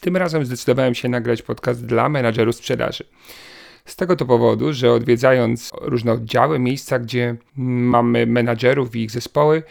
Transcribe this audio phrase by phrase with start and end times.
[0.00, 3.04] Tym razem zdecydowałem się nagrać podcast dla menadżerów sprzedaży.
[3.84, 9.62] Z tego to powodu, że odwiedzając różne oddziały, miejsca, gdzie mamy menadżerów i ich zespoły,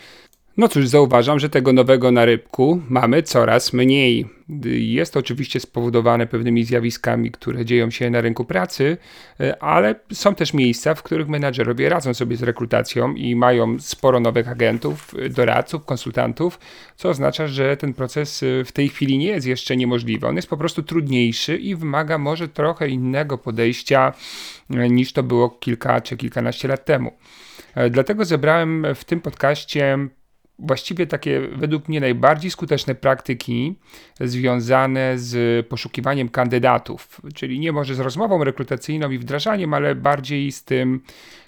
[0.58, 4.39] no cóż, zauważam, że tego nowego na rybku mamy coraz mniej.
[4.74, 8.98] Jest oczywiście spowodowane pewnymi zjawiskami, które dzieją się na rynku pracy,
[9.60, 14.50] ale są też miejsca, w których menadżerowie radzą sobie z rekrutacją i mają sporo nowych
[14.50, 16.60] agentów, doradców, konsultantów,
[16.96, 20.28] co oznacza, że ten proces w tej chwili nie jest jeszcze niemożliwy.
[20.28, 24.14] On jest po prostu trudniejszy i wymaga może trochę innego podejścia
[24.70, 27.12] niż to było kilka czy kilkanaście lat temu.
[27.92, 29.98] Dlatego zebrałem w tym podcaście
[30.60, 33.76] właściwie takie według mnie najbardziej skuteczne praktyki
[34.20, 40.64] związane z poszukiwaniem kandydatów, czyli nie może z rozmową rekrutacyjną i wdrażaniem, ale bardziej z
[40.64, 41.02] tym,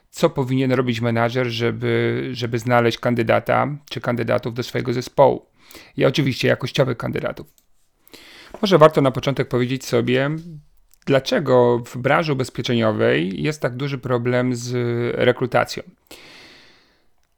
[0.10, 5.46] co powinien robić menadżer, żeby, żeby znaleźć kandydata czy kandydatów do swojego zespołu.
[5.98, 7.48] I oczywiście jakościowych kandydatów.
[8.62, 10.30] Może warto na początek powiedzieć sobie,
[11.06, 14.74] dlaczego w branży ubezpieczeniowej jest tak duży problem z
[15.16, 15.84] rekrutacją.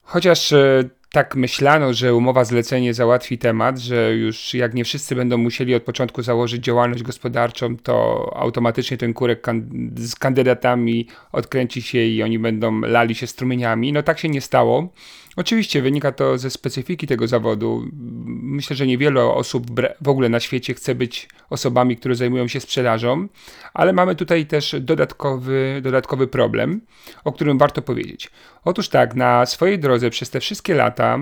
[0.04, 0.84] Chociaż e,
[1.14, 5.84] tak myślano, że umowa zlecenie załatwi temat, że już jak nie wszyscy będą musieli od
[5.84, 12.40] początku założyć działalność gospodarczą, to automatycznie ten kurek kan z kandydatami odkręci się i oni
[12.40, 13.94] będą lali się strumieniami.
[13.94, 14.94] No tak się nie stało.
[15.36, 17.84] Oczywiście wynika to ze specyfiki tego zawodu.
[18.26, 19.68] Myślę, że niewiele osób
[20.02, 23.28] w ogóle na świecie chce być osobami, które zajmują się sprzedażą,
[23.74, 26.82] ale mamy tutaj też dodatkowy, dodatkowy problem,
[27.24, 28.30] o którym warto powiedzieć.
[28.66, 31.20] Otóż tak, na swojej drodze przez te wszystkie lata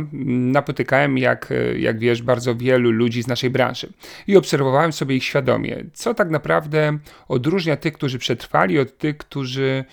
[0.52, 3.90] napotykałem, jak, jak wiesz, bardzo wielu ludzi z naszej branży
[4.28, 9.86] i obserwowałem sobie ich świadomie, co tak naprawdę odróżnia tych, którzy przetrwali, od tych, którzy,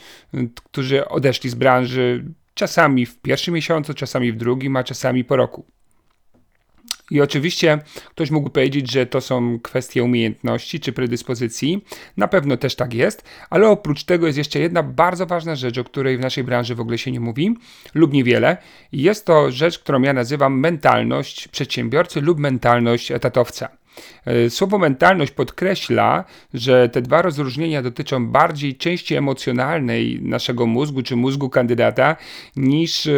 [0.65, 2.25] którzy odeszli z branży
[2.59, 5.67] czasami w pierwszym miesiącu, czasami w drugim, a czasami po roku.
[7.11, 7.79] I oczywiście
[8.11, 11.85] ktoś mógł powiedzieć, że to są kwestie umiejętności czy predyspozycji.
[12.17, 15.85] Na pewno też tak jest, ale oprócz tego jest jeszcze jedna bardzo ważna rzecz, o
[15.85, 17.57] której w naszej branży w ogóle się nie mówi
[17.95, 18.57] lub niewiele.
[18.93, 23.69] Jest to rzecz, którą ja nazywam mentalność przedsiębiorcy lub mentalność etatowca.
[24.25, 31.17] E, słowo mentalność podkreśla, że te dwa rozróżnienia dotyczą bardziej części emocjonalnej naszego mózgu czy
[31.17, 32.17] mózgu kandydata
[32.57, 33.13] niż e,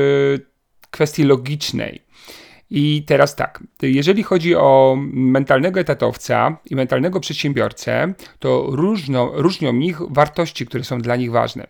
[0.91, 2.03] kwestii logicznej.
[2.71, 9.99] I teraz tak, jeżeli chodzi o mentalnego etatowca i mentalnego przedsiębiorcę, to różno, różnią ich
[10.11, 11.67] wartości, które są dla nich ważne.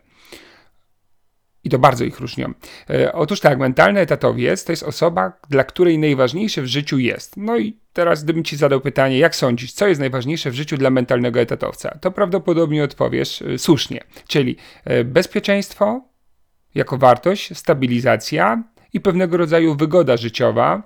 [1.64, 2.52] I to bardzo ich różnią.
[2.90, 7.36] E, otóż tak, mentalny etatowiec to jest osoba, dla której najważniejsze w życiu jest.
[7.36, 10.90] No i teraz, gdybym ci zadał pytanie, jak sądzisz, co jest najważniejsze w życiu dla
[10.90, 16.08] mentalnego etatowca, to prawdopodobnie odpowiesz e, słusznie, czyli e, bezpieczeństwo
[16.74, 20.82] jako wartość, stabilizacja i pewnego rodzaju wygoda życiowa.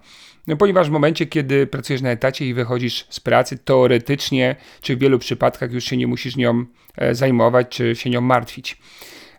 [0.47, 4.99] No, ponieważ w momencie, kiedy pracujesz na etacie i wychodzisz z pracy, teoretycznie, czy w
[4.99, 6.65] wielu przypadkach już się nie musisz nią
[7.13, 8.79] zajmować, czy się nią martwić.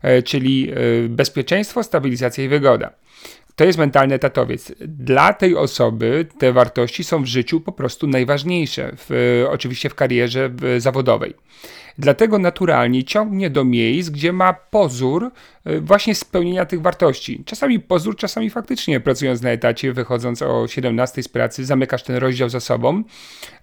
[0.06, 2.94] E, czyli e, bezpieczeństwo, stabilizacja i wygoda.
[3.56, 4.72] To jest mentalny etatowiec.
[4.88, 10.50] Dla tej osoby te wartości są w życiu po prostu najważniejsze, w, oczywiście w karierze
[10.78, 11.34] zawodowej.
[11.98, 15.32] Dlatego naturalnie ciągnie do miejsc, gdzie ma pozór
[15.66, 17.44] e, właśnie spełnienia tych wartości.
[17.46, 22.50] Czasami pozór, czasami faktycznie pracując na etacie, wychodząc o 17 z pracy, zamykasz ten rozdział
[22.50, 23.04] za sobą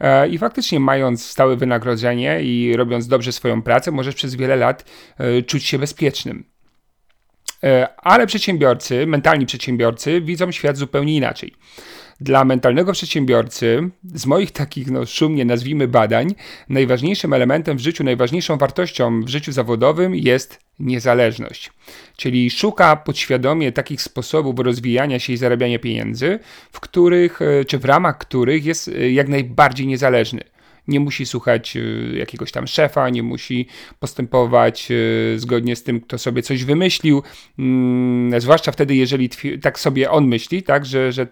[0.01, 4.85] e, i faktycznie mając stałe wynagrodzenie i robiąc dobrze swoją pracę, możesz przez wiele lat
[5.19, 6.52] e, czuć się bezpiecznym.
[7.97, 11.53] Ale przedsiębiorcy, mentalni przedsiębiorcy widzą świat zupełnie inaczej.
[12.21, 16.35] Dla mentalnego przedsiębiorcy, z moich takich no, szumnie nazwijmy badań,
[16.69, 21.71] najważniejszym elementem w życiu, najważniejszą wartością w życiu zawodowym jest niezależność.
[22.17, 26.39] Czyli szuka podświadomie takich sposobów rozwijania się i zarabiania pieniędzy,
[26.73, 30.45] w których, e, czy w ramach których jest e, jak najbardziej niezależny
[30.89, 31.81] nie musi słuchać e,
[32.19, 33.67] jakiegoś tam szefa, nie musi
[33.99, 34.89] postępować
[35.37, 37.23] zgodnie z tym, kto sobie coś wymyślił,
[37.59, 39.31] mm, zwłaszcza wtedy, jeżeli
[39.63, 41.27] tak sobie on myśli, tak, że, że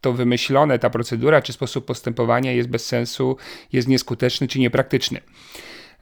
[0.00, 3.36] to wymyślone, ta procedura czy sposób postępowania jest bez sensu,
[3.72, 5.20] jest nieskuteczny czy niepraktyczny.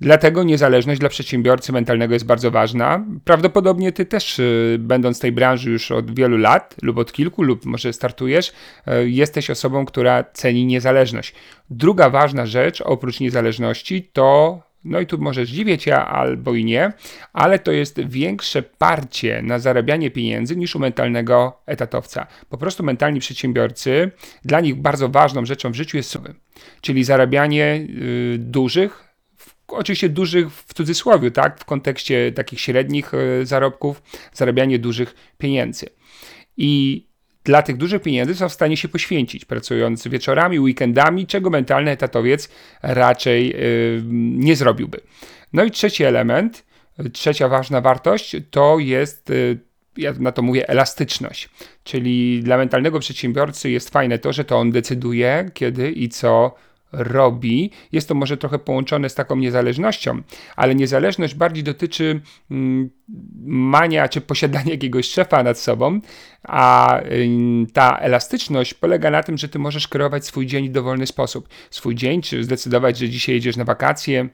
[0.03, 3.05] Dlatego niezależność dla przedsiębiorcy mentalnego jest bardzo ważna.
[3.25, 7.43] Prawdopodobnie ty też, y, będąc w tej branży już od wielu lat, lub od kilku,
[7.43, 11.35] lub może startujesz, y, jesteś osobą, która ceni niezależność.
[11.71, 16.93] Druga ważna rzecz oprócz niezależności to no i tu może zdziwię cię albo i nie,
[17.33, 22.27] ale to jest większe parcie na zarabianie pieniędzy niż u mentalnego etatowca.
[22.49, 24.11] Po prostu mentalni przedsiębiorcy,
[24.45, 26.35] dla nich bardzo ważną rzeczą w życiu jest sumy,
[26.81, 27.87] czyli zarabianie
[28.35, 29.12] y, dużych,
[29.73, 34.03] oczywiście dużych w cudzysłowie, tak, w kontekście takich średnich y, zarobków,
[34.33, 35.87] zarabianie dużych pieniędzy.
[36.57, 37.05] I
[37.45, 42.49] dla tych dużych pieniędzy są w stanie się poświęcić, pracując wieczorami, weekendami, czego mentalny etatowiec
[42.83, 44.03] raczej yy,
[44.37, 45.01] nie zrobiłby.
[45.53, 46.65] No i trzeci element,
[47.13, 49.29] trzecia ważna wartość to jest.
[49.29, 49.59] Yy,
[49.97, 51.49] ja na to mówię elastyczność.
[51.85, 56.55] Czyli dla mentalnego przedsiębiorcy jest fajne to, że to on decyduje, kiedy i co
[56.93, 57.71] robi.
[57.93, 60.23] Jest to może trochę połączone z taką niezależnością,
[60.57, 62.91] ale niezależność bardziej dotyczy mm,
[63.45, 66.01] mania czy posiadania jakiegoś szefa nad sobą,
[66.43, 67.01] a
[67.73, 71.49] ta elastyczność polega na tym, że ty możesz kreować swój dzień w dowolny sposób.
[71.71, 74.29] Swój dzień, czy zdecydować, że dzisiaj jedziesz na wakacje,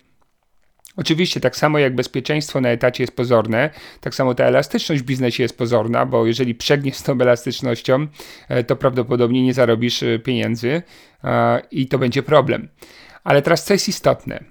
[0.99, 3.71] Oczywiście, tak samo jak bezpieczeństwo na etacie jest pozorne,
[4.01, 8.07] tak samo ta elastyczność w biznesie jest pozorna, bo jeżeli przegniesz tą elastycznością,
[8.49, 10.83] e, to prawdopodobnie nie zarobisz e, pieniędzy
[11.71, 12.69] i to będzie problem.
[13.25, 14.45] Ale teraz co jest istotne,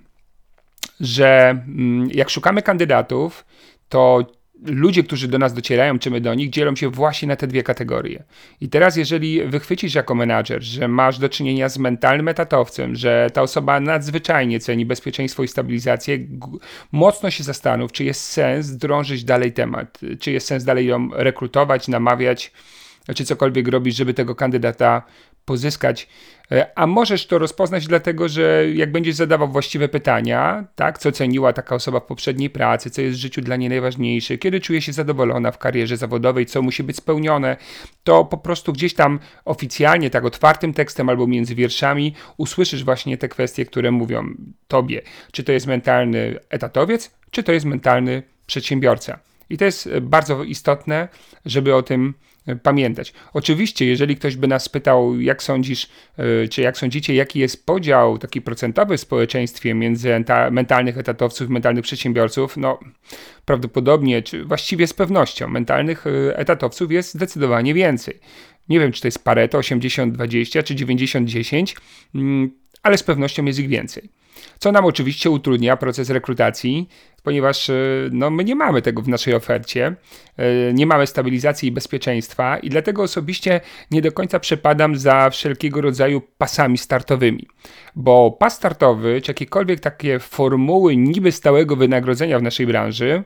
[0.99, 3.45] że mm, jak szukamy kandydatów,
[3.89, 4.25] to
[4.65, 7.63] ludzie, którzy do nas docierają, czy my do nich, dzielą się właśnie na te dwie
[7.63, 8.23] kategorie.
[8.61, 13.41] I teraz, jeżeli wychwycisz jako menadżer, że masz do czynienia z mentalnym etatowcem, że ta
[13.41, 16.19] osoba nadzwyczajnie ceni bezpieczeństwo i stabilizację,
[16.91, 21.87] mocno się zastanów, czy jest sens drążyć dalej temat, czy jest sens dalej ją rekrutować,
[21.87, 22.51] namawiać,
[23.15, 25.03] czy cokolwiek robić, żeby tego kandydata
[25.45, 26.07] pozyskać.
[26.51, 31.53] E, a możesz to rozpoznać dlatego, że jak będziesz zadawał właściwe pytania, tak, co ceniła
[31.53, 34.93] taka osoba w poprzedniej pracy, co jest w życiu dla niej najważniejsze, kiedy czuje się
[34.93, 37.57] zadowolona w karierze zawodowej, co musi być spełnione,
[38.03, 43.29] to po prostu gdzieś tam oficjalnie, tak otwartym tekstem albo między wierszami usłyszysz właśnie te
[43.29, 44.25] kwestie, które mówią
[44.67, 45.01] tobie,
[45.31, 49.19] czy to jest mentalny etatowiec, czy to jest mentalny przedsiębiorca.
[49.49, 51.07] I to jest bardzo istotne,
[51.45, 52.13] żeby o tym
[52.55, 53.13] pamiętać.
[53.33, 58.17] Oczywiście, jeżeli ktoś by nas pytał, jak sądzisz, e, czy jak sądzicie, jaki jest podział
[58.17, 60.09] taki procentowy w społeczeństwie między
[60.51, 62.79] mentalnych etatowców mentalnych przedsiębiorców, no
[63.45, 68.19] prawdopodobnie, czy właściwie z pewnością, mentalnych e, etatowców jest zdecydowanie więcej.
[68.69, 71.75] Nie wiem, czy to jest Pareto 80-20 czy 90-10,
[72.15, 72.51] mm,
[72.83, 74.09] ale z pewnością jest ich więcej.
[74.59, 76.87] Co nam oczywiście utrudnia proces rekrutacji,
[77.23, 77.73] ponieważ e,
[78.11, 79.95] no, my nie mamy tego w naszej ofercie,
[80.37, 83.61] e, nie mamy stabilizacji i bezpieczeństwa i dlatego osobiście
[83.91, 87.47] nie do końca przepadam za wszelkiego rodzaju pasami startowymi.
[87.95, 93.23] Bo pas startowy, czy jakiekolwiek takie formuły niby stałego wynagrodzenia w naszej branży,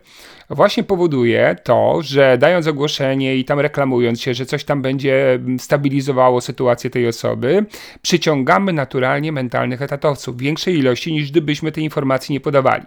[0.49, 6.41] właśnie powoduje to, że dając ogłoszenie i tam reklamując się, że coś tam będzie stabilizowało
[6.41, 7.65] sytuację tej osoby,
[8.01, 12.85] przyciągamy naturalnie mentalnych etatowców w większej ilości niż gdybyśmy tej informacji nie podawali.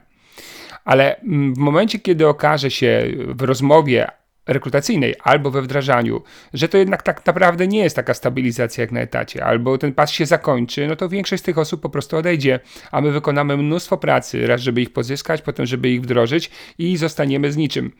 [0.84, 4.10] Ale mm, w momencie, kiedy okaże się w rozmowie
[4.46, 6.22] rekrutacyjnej albo we wdrażaniu,
[6.52, 10.10] że to jednak tak naprawdę nie jest taka stabilizacja jak na etacie, albo ten pas
[10.10, 12.60] się zakończy, no to większość z tych osób po prostu odejdzie,
[12.90, 17.52] a my wykonamy mnóstwo pracy, raz żeby ich pozyskać, potem żeby ich wdrożyć i zostaniemy
[17.52, 17.92] z niczym.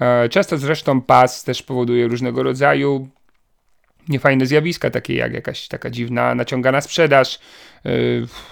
[0.00, 3.08] E, często zresztą pas też powoduje różnego rodzaju
[4.08, 7.38] niefajne zjawiska, takie jak jakaś taka dziwna naciągana sprzedaż,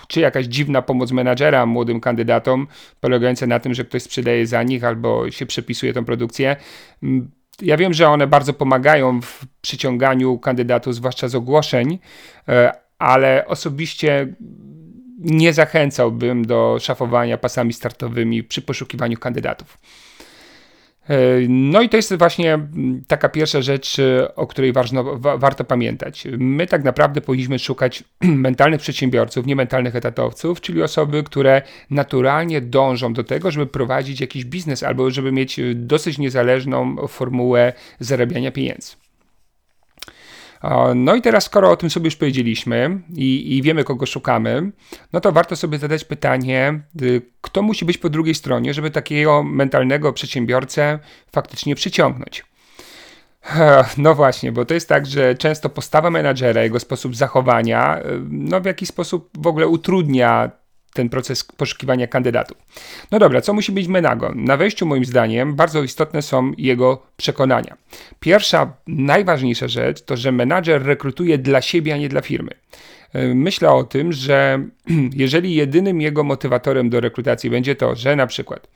[0.08, 2.66] czy jakaś dziwna pomoc menadżera młodym kandydatom,
[3.00, 6.56] polegająca na tym, że ktoś sprzedaje za nich albo się przepisuje tą produkcję.
[7.02, 7.30] Mm,
[7.62, 11.98] ja wiem, że one bardzo pomagają w przyciąganiu kandydatów, zwłaszcza z ogłoszeń,
[12.48, 12.54] yy,
[12.98, 14.34] ale osobiście
[15.18, 19.78] nie zachęcałbym do szafowania pasami startowymi przy poszukiwaniu kandydatów.
[21.08, 21.16] E,
[21.48, 22.58] no i to jest właśnie
[23.06, 26.24] taka pierwsza rzecz, e, o której ważno, wa, warto pamiętać.
[26.38, 33.12] My tak naprawdę powinniśmy szukać mentalnych przedsiębiorców, nie mentalnych etatowców, czyli osoby, które naturalnie dążą
[33.12, 39.05] do tego, żeby prowadzić jakiś biznes albo żeby mieć dosyć niezależną formułę zarabiania pieniędzy.
[40.94, 44.72] No i teraz, skoro o tym sobie już powiedzieliśmy i, i, wiemy, kogo szukamy,
[45.12, 49.42] no to warto sobie zadać pytanie, y, kto musi być po drugiej stronie, żeby takiego
[49.42, 50.98] mentalnego przedsiębiorcę
[51.32, 52.44] faktycznie przyciągnąć.
[53.98, 58.60] No właśnie, bo to jest tak, że często postawa menadżera, jego sposób zachowania, y, no
[58.60, 60.50] w jakiś sposób w ogóle utrudnia
[60.96, 62.56] ten proces poszukiwania kandydatów.
[63.10, 64.32] No dobra, co musi być Menago?
[64.34, 67.76] Na wejściu moim zdaniem bardzo istotne są jego przekonania.
[68.20, 72.50] Pierwsza, najważniejsza rzecz to, że menadżer rekrutuje dla siebie, a nie dla firmy.
[73.34, 74.64] myślę o tym, że
[75.24, 78.68] jeżeli jedynym jego motywatorem do rekrutacji będzie to, że na przykład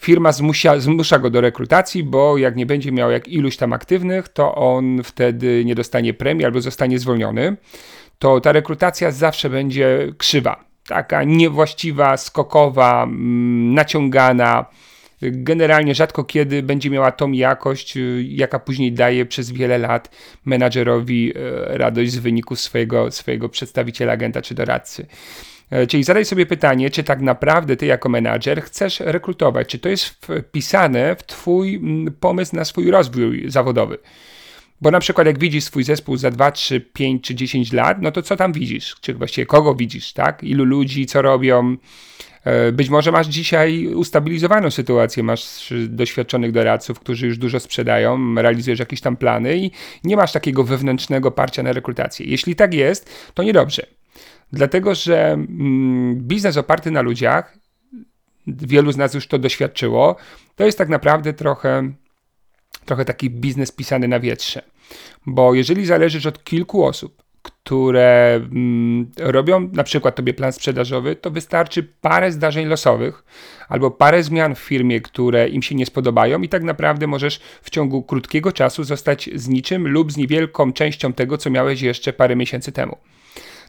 [0.00, 4.28] firma zmusia, zmusza go do rekrutacji, bo jak nie będzie miał jak iluś tam aktywnych,
[4.28, 7.56] to on wtedy nie dostanie premii albo zostanie zwolniony,
[8.18, 10.69] to ta rekrutacja zawsze będzie krzywa.
[10.88, 14.64] Taka niewłaściwa, skokowa, mm, naciągana.
[15.22, 20.10] Generalnie rzadko kiedy będzie miała tą jakość, y, jaka później daje przez wiele lat
[20.44, 21.34] menadżerowi y,
[21.78, 25.06] radość z wyniku swojego, swojego przedstawiciela, agenta czy doradcy.
[25.70, 29.88] E, czyli zadaj sobie pytanie, czy tak naprawdę ty jako menadżer chcesz rekrutować, czy to
[29.88, 33.98] jest wpisane w twój mm, pomysł na swój rozwój zawodowy.
[34.80, 38.12] Bo na przykład jak widzisz swój zespół za 2, 3, 5 czy 10 lat, no
[38.12, 38.96] to co tam widzisz?
[39.00, 40.44] Czy właściwie kogo widzisz, tak?
[40.44, 41.76] Ilu ludzi, co robią?
[42.44, 48.80] E, być może masz dzisiaj ustabilizowaną sytuację, masz doświadczonych doradców, którzy już dużo sprzedają, realizujesz
[48.80, 49.70] jakieś tam plany i
[50.04, 52.26] nie masz takiego wewnętrznego parcia na rekrutację.
[52.26, 53.86] Jeśli tak jest, to niedobrze.
[54.52, 57.58] Dlatego, że mm, biznes oparty na ludziach,
[58.46, 60.16] wielu z nas już to doświadczyło,
[60.56, 61.92] to jest tak naprawdę trochę,
[62.84, 64.62] trochę taki biznes pisany na wietrze.
[65.26, 71.30] Bo jeżeli zależysz od kilku osób, które mm, robią na przykład tobie plan sprzedażowy, to
[71.30, 73.24] wystarczy parę zdarzeń losowych
[73.68, 77.70] albo parę zmian w firmie, które im się nie spodobają i tak naprawdę możesz w
[77.70, 82.36] ciągu krótkiego czasu zostać z niczym lub z niewielką częścią tego, co miałeś jeszcze parę
[82.36, 82.96] miesięcy temu.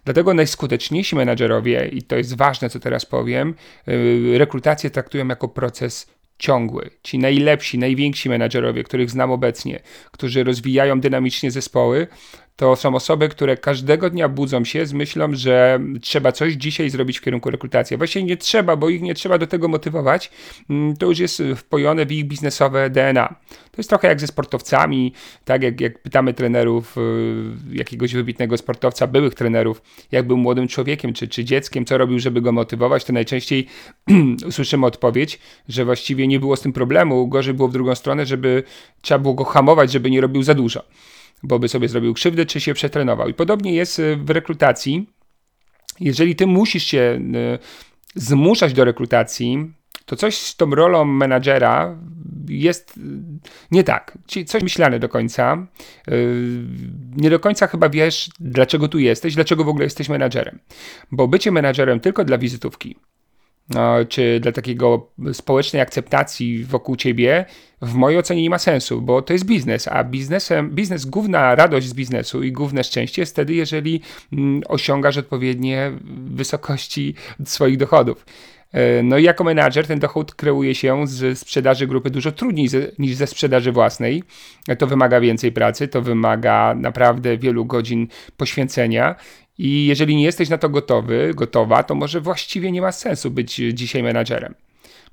[0.06, 3.56] Dlatego najskuteczniejsi menadżerowie, i to jest ważne, co teraz powiem,
[3.88, 6.08] y, rekrutację traktują jako proces
[6.42, 6.90] ciągły.
[7.04, 9.80] Ci najlepsi, najwięksi menadżerowie, których znam obecnie,
[10.12, 12.08] którzy rozwijają dynamicznie zespoły,
[12.62, 17.20] to są osoby, które każdego dnia budzą się z myślą, że trzeba coś dzisiaj zrobić
[17.20, 17.98] w kierunku rekrutacji.
[17.98, 20.32] Właściwie nie trzeba, bo ich nie trzeba do tego motywować.
[20.70, 23.28] Mm, to już jest wpojone w ich biznesowe DNA.
[23.72, 25.14] To jest trochę jak ze sportowcami,
[25.46, 31.14] tak jak, jak pytamy trenerów, y, jakiegoś wybitnego sportowca, byłych trenerów, jak był młodym człowiekiem
[31.14, 33.68] czy, czy dzieckiem, co robił, żeby go motywować, to najczęściej
[34.48, 35.40] usłyszymy odpowiedź,
[35.70, 37.28] że właściwie nie było z tym problemu.
[37.28, 38.64] Gorzej było w drugą stronę, żeby
[39.02, 40.84] trzeba było go hamować, żeby nie robił za dużo
[41.44, 43.30] bo by sobie zrobił krzywdę, czy się przetrenował.
[43.30, 45.10] I podobnie jest y, w rekrutacji.
[46.00, 47.60] Jeżeli ty musisz się y,
[48.16, 49.74] zmuszać do rekrutacji,
[50.06, 51.98] to coś z tą rolą menadżera
[52.48, 53.02] jest y,
[53.72, 54.18] nie tak.
[54.46, 55.68] Coś myślane do końca.
[57.16, 60.60] Nie do końca chyba wiesz, dlaczego tu jesteś, dlaczego w ogóle jesteś menadżerem.
[61.12, 62.96] Bo bycie menadżerem tylko dla wizytówki,
[64.10, 67.46] czy dla takiego społecznej akceptacji wokół ciebie,
[67.82, 71.88] w mojej ocenie nie ma sensu, bo to jest biznes, a biznesem, biznes, główna radość
[71.88, 74.02] z biznesu i główne szczęście jest wtedy, jeżeli
[74.34, 75.92] mm, osiągasz odpowiednie
[76.26, 78.26] wysokości swoich dochodów.
[78.72, 83.16] E, no i jako menadżer ten dochód kreuje się z sprzedaży grupy dużo trudniej niż
[83.16, 84.24] ze sprzedaży własnej.
[84.78, 89.16] To wymaga więcej pracy, to wymaga naprawdę wielu godzin poświęcenia
[89.58, 93.56] i jeżeli nie jesteś na to gotowy, gotowa, to może właściwie nie ma sensu być
[93.56, 94.56] dzisiaj menadżerem.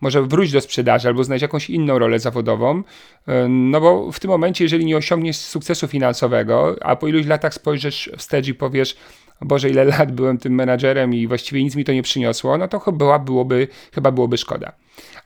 [0.01, 2.83] Może wróć do sprzedaży albo znaleźć jakąś inną rolę zawodową,
[3.27, 7.55] e, no bo w tym momencie, jeżeli nie osiągniesz sukcesu finansowego, a po iluś latach
[7.55, 8.97] spojrzysz wstecz i powiesz,
[9.41, 12.79] Boże, ile lat byłem tym menadżerem i właściwie nic mi to nie przyniosło, no to
[12.79, 14.73] chyba byłoby, chyba byłoby szkoda.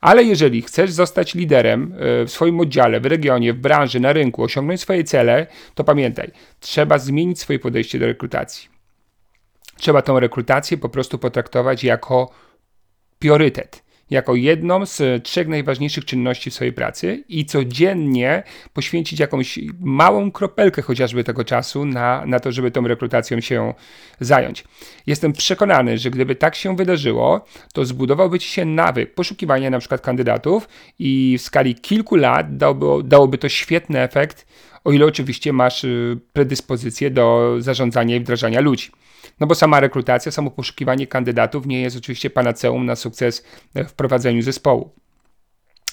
[0.01, 4.43] Ale jeżeli chcesz zostać liderem e, w swoim oddziale, w regionie, w branży, na rynku,
[4.43, 8.72] osiągnąć swoje cele, to pamiętaj, trzeba zmienić swoje podejście do rekrutacji.
[9.77, 12.31] Trzeba tą rekrutację po prostu potraktować jako
[13.19, 20.31] priorytet jako jedną z trzech najważniejszych czynności w swojej pracy i codziennie poświęcić jakąś małą
[20.31, 23.75] kropelkę chociażby tego czasu na, na to, żeby tą rekrutacją się
[24.21, 24.65] zająć.
[25.07, 30.01] Jestem przekonany, że gdyby tak się wydarzyło, to zbudowałby ci się nawyk poszukiwania na przykład
[30.01, 34.47] kandydatów i w skali kilku lat dałoby, dałoby to świetny efekt,
[34.85, 38.91] o ile oczywiście masz y, predyspozycję do zarządzania i wdrażania ludzi.
[39.41, 44.43] No bo sama rekrutacja, samo poszukiwanie kandydatów nie jest oczywiście panaceum na sukces w prowadzeniu
[44.43, 44.93] zespołu.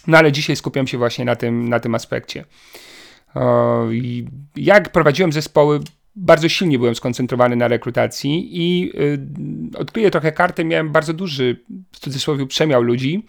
[0.07, 2.45] No ale dzisiaj skupiam się właśnie na tym, na tym aspekcie.
[4.55, 5.79] Jak prowadziłem zespoły,
[6.15, 9.19] bardzo silnie byłem skoncentrowany na rekrutacji i y,
[9.77, 13.25] odkryję trochę kartę, miałem bardzo duży, w cudzysłowie, przemiał ludzi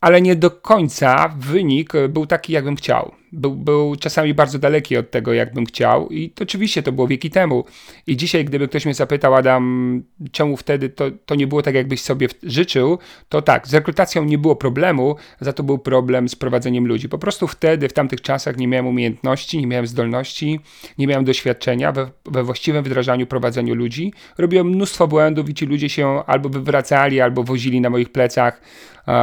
[0.00, 3.14] ale nie do końca wynik był taki, jakbym chciał.
[3.32, 7.30] Był, był czasami bardzo daleki od tego, jakbym chciał, i to oczywiście to było wieki
[7.30, 7.64] temu.
[8.06, 12.00] I dzisiaj, gdyby ktoś mnie zapytał, Adam, czemu wtedy to, to nie było tak, jakbyś
[12.00, 16.86] sobie życzył, to tak, z rekrutacją nie było problemu, za to był problem z prowadzeniem
[16.86, 17.08] ludzi.
[17.08, 20.60] Po prostu wtedy, w tamtych czasach, nie miałem umiejętności, nie miałem zdolności,
[20.98, 24.12] nie miałem doświadczenia we, we właściwym wdrażaniu, prowadzeniu ludzi.
[24.38, 28.60] Robiłem mnóstwo błędów i ci ludzie się albo wywracali, albo wozili na moich plecach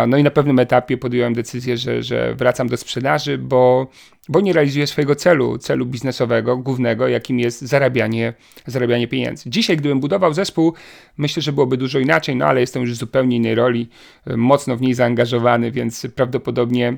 [0.08, 3.88] no i na pewnym etapie podjąłem decyzję, że, że wracam do sprzedaży, bo
[4.30, 8.34] bo nie realizuje swojego celu, celu biznesowego, głównego, jakim jest zarabianie,
[8.66, 9.50] zarabianie pieniędzy.
[9.50, 10.74] Dzisiaj, gdybym budował zespół,
[11.18, 13.90] myślę, że byłoby dużo inaczej, no ale jestem już w zupełnie innej roli,
[14.38, 16.98] mocno w niej zaangażowany, więc prawdopodobnie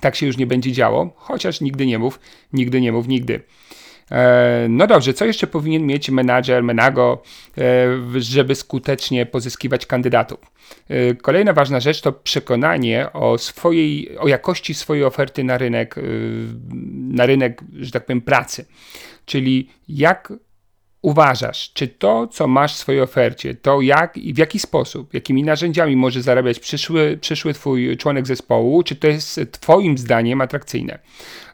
[0.00, 2.20] tak się już nie będzie działo, chociaż nigdy nie mów,
[2.52, 3.40] nigdy nie mów, nigdy.
[4.10, 7.22] E, no dobrze, co jeszcze powinien mieć menadżer, menago,
[7.58, 7.62] e,
[8.20, 10.38] żeby skutecznie pozyskiwać kandydatów?
[10.88, 15.94] E, kolejna ważna rzecz to przekonanie o swojej, o jakości swojej oferty na rynek,
[16.92, 18.64] na rynek, że tak powiem, pracy.
[19.24, 20.32] Czyli jak
[21.02, 25.42] uważasz, czy to, co masz w swojej ofercie, to jak i w jaki sposób, jakimi
[25.42, 30.98] narzędziami może zarabiać przyszły, przyszły twój członek zespołu, czy to jest twoim zdaniem atrakcyjne?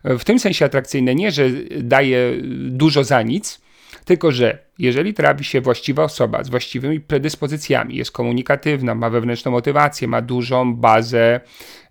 [0.04, 1.48] W tym sensie atrakcyjne nie, że
[1.80, 2.32] daje
[2.70, 3.60] dużo za nic,
[4.04, 10.08] tylko że jeżeli trafi się właściwa osoba z właściwymi predyspozycjami, jest komunikatywna, ma wewnętrzną motywację,
[10.08, 11.40] ma dużą bazę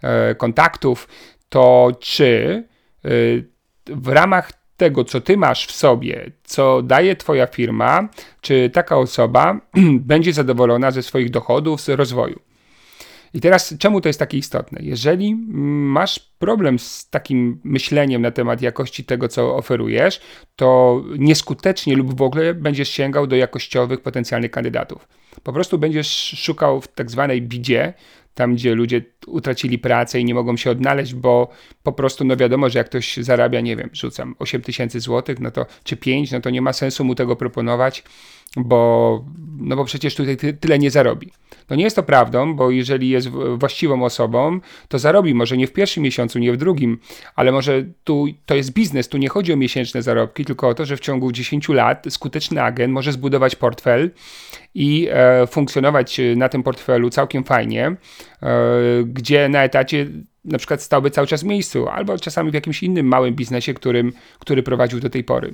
[0.02, 1.08] e, kontaktów,
[1.50, 2.64] to czy
[3.06, 3.10] e,
[3.88, 8.10] w ramach tego, co ty masz w sobie, co daje twoja firma,
[8.42, 9.62] czy taka osoba
[10.12, 12.40] będzie zadowolona ze swoich dochodów, z rozwoju.
[13.36, 14.80] I teraz, czemu to jest takie istotne?
[14.84, 20.22] Jeżeli masz problem z takim myśleniem na temat jakości tego, co oferujesz,
[20.56, 25.08] to nieskutecznie lub w ogóle będziesz sięgał do jakościowych potencjalnych kandydatów.
[25.44, 27.94] Po prostu będziesz szukał w tak zwanej bidzie,
[28.36, 31.50] tam gdzie ludzie utracili pracę i nie mogą się odnaleźć, bo
[31.84, 35.52] po prostu, no wiadomo, że jak ktoś zarabia, nie wiem, rzucam 8 tysięcy złotych, no
[35.52, 38.04] to czy 5, no to nie ma sensu mu tego proponować,
[38.58, 39.26] bo,
[39.58, 41.32] no bo przecież tutaj ty, tyle nie zarobi.
[41.70, 45.74] No nie jest to prawdą, bo jeżeli jest właściwą osobą, to zarobi może nie w
[45.74, 47.00] pierwszym miesiącu, nie w drugim,
[47.36, 50.86] ale może tu to jest biznes, tu nie chodzi o miesięczne zarobki, tylko o to,
[50.86, 54.12] że w ciągu 10 lat skuteczny agent może zbudować portfel
[54.76, 57.96] i e, funkcjonować na tym portfelu całkiem fajnie, e,
[59.06, 60.08] gdzie na etacie
[60.46, 64.14] na przykład stałby cały czas w miejscu, albo czasami w jakimś innym małym biznesie, którym,
[64.40, 65.54] który prowadził do tej pory.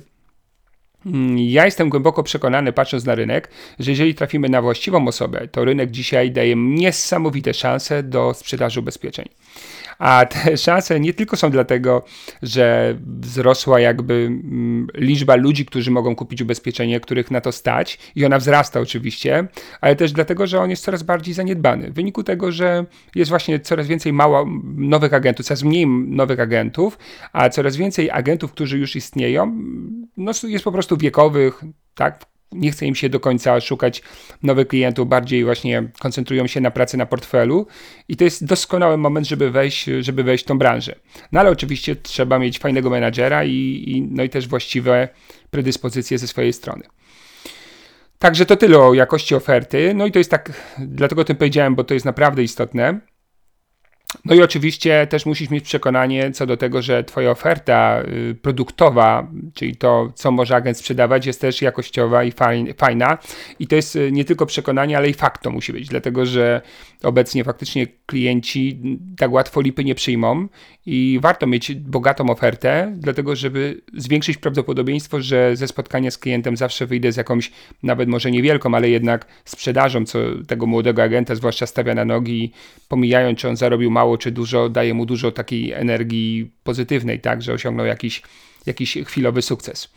[1.06, 5.64] Mm, ja jestem głęboko przekonany, patrząc na rynek, że jeżeli trafimy na właściwą osobę, to
[5.64, 9.28] rynek dzisiaj daje niesamowite szanse do sprzedaży ubezpieczeń.
[9.98, 12.04] A te szanse nie tylko są dlatego,
[12.42, 18.24] że wzrosła jakby mm, liczba ludzi, którzy mogą kupić ubezpieczenie, których na to stać, i
[18.24, 19.46] ona wzrasta oczywiście,
[19.80, 21.90] ale też dlatego, że on jest coraz bardziej zaniedbany.
[21.90, 22.84] W wyniku tego, że
[23.14, 26.98] jest właśnie coraz więcej mało nowych agentów, coraz mniej nowych agentów,
[27.32, 29.58] a coraz więcej agentów, którzy już istnieją,
[30.22, 31.60] no jest po prostu wiekowych,
[31.94, 34.02] tak, nie chce im się do końca szukać
[34.42, 37.66] nowych klientów, bardziej właśnie koncentrują się na pracy na portfelu
[38.08, 40.94] i to jest doskonały moment, żeby wejść, żeby wejść w tą branżę.
[41.32, 45.08] No ale oczywiście trzeba mieć fajnego menadżera i, i, no i też właściwe
[45.50, 46.82] predyspozycje ze swojej strony.
[48.18, 49.94] Także to tyle o jakości oferty.
[49.94, 53.00] No i to jest tak, dlatego o tym powiedziałem, bo to jest naprawdę istotne.
[54.24, 59.28] No i oczywiście też musisz mieć przekonanie co do tego, że Twoja oferta y, produktowa,
[59.54, 62.32] czyli to, co może agent sprzedawać, jest też jakościowa i
[62.76, 63.18] fajna.
[63.58, 66.60] I to jest y, nie tylko przekonanie, ale i fakt to musi być, dlatego że
[67.02, 68.80] obecnie faktycznie klienci
[69.18, 70.48] tak łatwo lipy nie przyjmą
[70.86, 76.86] i warto mieć bogatą ofertę, dlatego żeby zwiększyć prawdopodobieństwo, że ze spotkania z klientem zawsze
[76.86, 81.94] wyjdę z jakąś, nawet może niewielką, ale jednak sprzedażą, co tego młodego agenta zwłaszcza stawia
[81.94, 82.52] na nogi,
[82.88, 87.52] pomijając, czy on zarobił mało, czy dużo, daje mu dużo takiej energii pozytywnej, tak, że
[87.52, 88.22] osiągnął jakiś,
[88.66, 89.92] jakiś chwilowy sukces.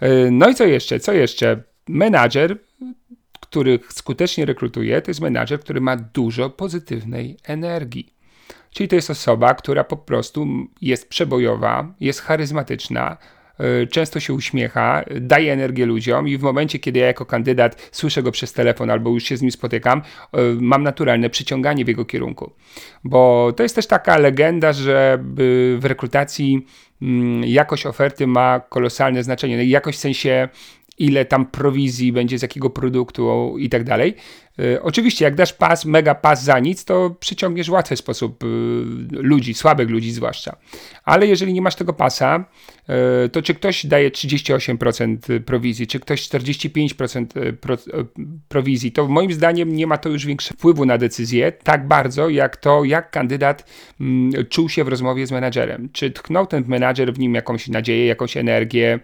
[0.00, 1.00] E, no i co jeszcze?
[1.00, 1.62] Co jeszcze?
[1.88, 2.58] Menadżer
[3.40, 8.12] których skutecznie rekrutuje, to jest menadżer, który ma dużo pozytywnej energii.
[8.70, 10.46] Czyli to jest osoba, która po prostu
[10.80, 13.16] jest przebojowa, jest charyzmatyczna,
[13.90, 18.32] często się uśmiecha, daje energię ludziom i w momencie, kiedy ja jako kandydat słyszę go
[18.32, 22.52] przez telefon albo już się z nim spotykam, y, mam naturalne przyciąganie w jego kierunku.
[23.04, 25.18] Bo to jest też taka legenda, że
[25.78, 26.66] w rekrutacji
[27.02, 29.56] mm, jakość oferty ma kolosalne znaczenie.
[29.56, 30.48] No jakość w sensie
[30.98, 34.14] ile tam prowizji będzie z jakiego produktu i tak dalej.
[34.60, 38.46] Y, oczywiście, jak dasz pas, mega pas za nic, to przyciągniesz w łatwy sposób y,
[39.10, 40.56] ludzi, słabych ludzi zwłaszcza.
[41.04, 42.44] Ale jeżeli nie masz tego pasa,
[43.24, 47.26] y, to czy ktoś daje 38% prowizji, czy ktoś 45%
[48.48, 52.56] prowizji, to moim zdaniem nie ma to już większego wpływu na decyzję, tak bardzo jak
[52.56, 55.88] to, jak kandydat mm, czuł się w rozmowie z menadżerem.
[55.92, 59.00] Czy tknął ten menadżer w nim jakąś nadzieję, jakąś energię,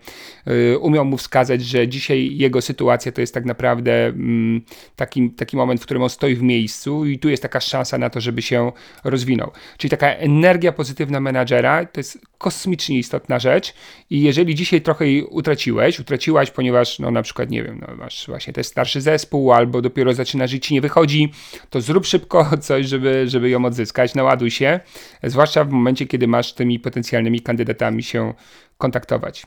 [0.81, 4.63] umiał mu wskazać, że dzisiaj jego sytuacja to jest tak naprawdę mm,
[4.97, 8.11] takim taki moment, w którym on stoi w miejscu i tu jest taka szansa na
[8.11, 8.73] to, żeby się
[9.05, 9.51] rozwinął.
[9.79, 13.75] Czyli taka energia pozytywna menadżera to jest kosmicznie istotna rzecz
[14.11, 18.27] i jeżeli dzisiaj trochę jej utraciłeś, utraciłaś, ponieważ no na przykład, nie wiem, no masz
[18.27, 21.33] właśnie ten starszy zespół albo dopiero zaczyna żyć i nie wychodzi,
[21.71, 24.81] to zrób szybko coś, żeby, żeby ją odzyskać, naładuj się,
[25.23, 28.35] zwłaszcza w momencie, kiedy masz tymi potencjalnymi kandydatami się
[28.79, 29.47] kontaktować.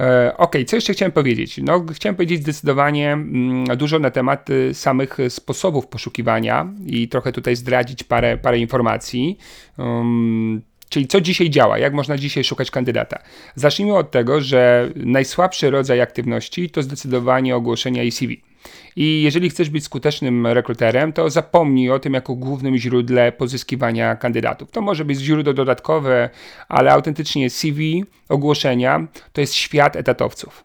[0.00, 1.60] E, ok, co jeszcze chciałem powiedzieć?
[1.62, 8.04] No, chciałem powiedzieć zdecydowanie mm, dużo na temat samych sposobów poszukiwania i trochę tutaj zdradzić
[8.04, 9.38] parę, parę informacji.
[9.78, 13.22] Um, Czyli co dzisiaj działa, jak można dzisiaj szukać kandydata?
[13.54, 18.49] Zacznijmy od tego, że najsłabszy rodzaj aktywności to zdecydowanie ogłoszenia i CV.
[18.96, 24.70] I jeżeli chcesz być skutecznym rekruterem, to zapomnij o tym jako głównym źródle pozyskiwania kandydatów.
[24.70, 26.30] To może być źródło dodatkowe,
[26.68, 30.64] ale autentycznie CV, ogłoszenia to jest świat etatowców.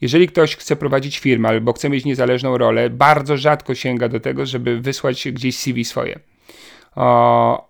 [0.00, 4.46] Jeżeli ktoś chce prowadzić firmę albo chce mieć niezależną rolę, bardzo rzadko sięga do tego,
[4.46, 6.18] żeby wysłać gdzieś CV swoje.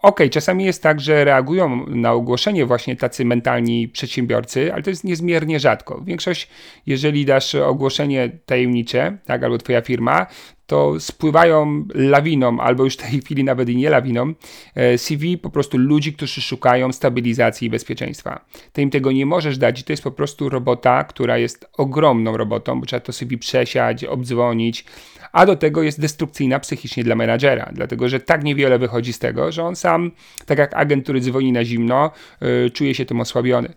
[0.02, 5.04] Ok, czasami jest tak, że reagują na ogłoszenie właśnie tacy mentalni przedsiębiorcy, ale to jest
[5.04, 6.00] niezmiernie rzadko.
[6.04, 6.48] Większość,
[6.86, 10.26] jeżeli dasz ogłoszenie tajemnicze, tak, albo twoja firma,
[10.66, 14.34] to spływają lawiną, albo już w tej chwili nawet i nie lawiną,
[14.74, 18.44] e, CV po prostu ludzi, którzy szukają stabilizacji i bezpieczeństwa.
[18.72, 22.36] Ty im tego nie możesz dać i to jest po prostu robota, która jest ogromną
[22.36, 24.84] robotą, bo trzeba to CV przesiać, obdzwonić,
[25.32, 29.52] a do tego jest destrukcyjna psychicznie dla menadżera, dlatego że tak niewiele wychodzi z tego,
[29.52, 30.10] że on sam,
[30.46, 33.68] tak jak agent, który dzwoni na zimno, yy, czuje się tym osłabiony.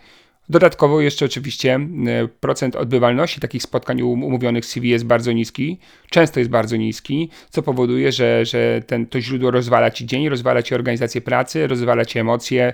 [0.49, 1.79] Dodatkowo jeszcze oczywiście
[2.25, 7.61] y, procent odbywalności takich spotkań umówionych CV jest bardzo niski, często jest bardzo niski, co
[7.61, 12.19] powoduje, że, że ten, to źródło rozwala ci dzień, rozwala ci organizację pracy, rozwala ci
[12.19, 12.73] emocje.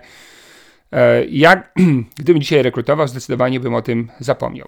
[0.91, 1.63] E, ja,
[2.19, 4.67] gdybym dzisiaj rekrutował, zdecydowanie bym o tym zapomniał.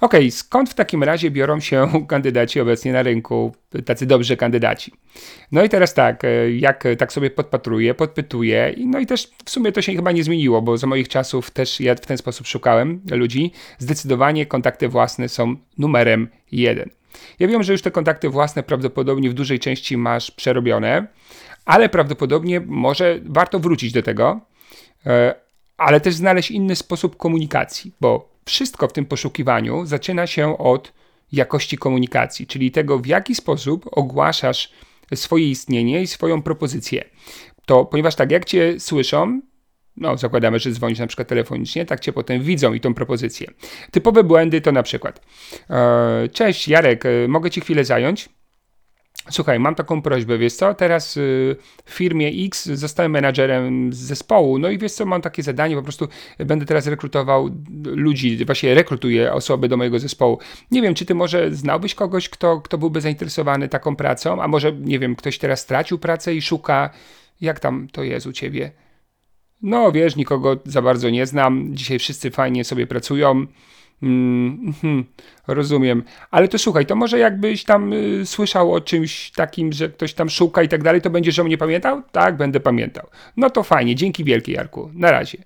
[0.00, 4.92] Ok, skąd w takim razie biorą się kandydaci obecnie na rynku, tacy dobrzy kandydaci?
[5.52, 9.72] No i teraz tak, e, jak tak sobie podpatruję, podpytuję, no i też w sumie
[9.72, 13.00] to się chyba nie zmieniło, bo za moich czasów też ja w ten sposób szukałem
[13.10, 13.52] ludzi.
[13.78, 16.90] Zdecydowanie kontakty własne są numerem jeden.
[17.38, 21.06] Ja wiem, że już te kontakty własne prawdopodobnie w dużej części masz przerobione,
[21.64, 24.40] ale prawdopodobnie może warto wrócić do tego,
[25.06, 25.34] e,
[25.76, 30.92] ale też znaleźć inny sposób komunikacji, bo wszystko w tym poszukiwaniu zaczyna się od
[31.32, 34.72] jakości komunikacji, czyli tego, w jaki sposób ogłaszasz
[35.14, 37.04] swoje istnienie i swoją propozycję.
[37.66, 39.40] To ponieważ tak jak cię słyszą,
[39.96, 43.50] no zakładamy, że dzwonisz na przykład telefonicznie, tak cię potem widzą i tą propozycję.
[43.90, 45.20] Typowe błędy to na przykład
[45.70, 48.28] e, cześć Jarek, e, mogę ci chwilę zająć?
[49.30, 54.70] Słuchaj, mam taką prośbę, wiesz co, teraz y, w firmie X zostałem menadżerem zespołu, no
[54.70, 57.50] i wiesz co, mam takie zadanie, po prostu będę teraz rekrutował
[57.84, 60.38] ludzi, właśnie rekrutuję osoby do mojego zespołu.
[60.70, 64.72] Nie wiem, czy ty może znałbyś kogoś, kto, kto byłby zainteresowany taką pracą, a może,
[64.72, 66.90] nie wiem, ktoś teraz stracił pracę i szuka,
[67.40, 68.72] jak tam to jest u ciebie?
[69.62, 73.46] No wiesz, nikogo za bardzo nie znam, dzisiaj wszyscy fajnie sobie pracują,
[74.02, 75.04] Mm, mm,
[75.46, 76.02] rozumiem.
[76.30, 80.30] Ale to słuchaj, to może jakbyś tam y, słyszał o czymś takim, że ktoś tam
[80.30, 82.02] szuka i tak dalej, to będziesz o mnie pamiętał?
[82.12, 83.06] Tak, będę pamiętał.
[83.36, 84.90] No to fajnie, dzięki wielkie Jarku.
[84.94, 85.38] Na razie.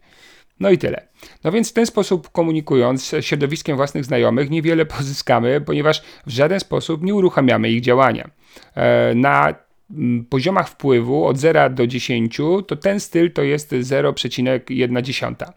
[0.61, 1.09] No i tyle.
[1.45, 7.03] No więc w ten sposób komunikując środowiskiem własnych znajomych niewiele pozyskamy, ponieważ w żaden sposób
[7.03, 8.31] nie uruchamiamy ich działania.
[8.75, 9.55] E, na
[9.91, 12.37] mm, poziomach wpływu od 0 do 10
[12.67, 15.53] to ten styl to jest 0,1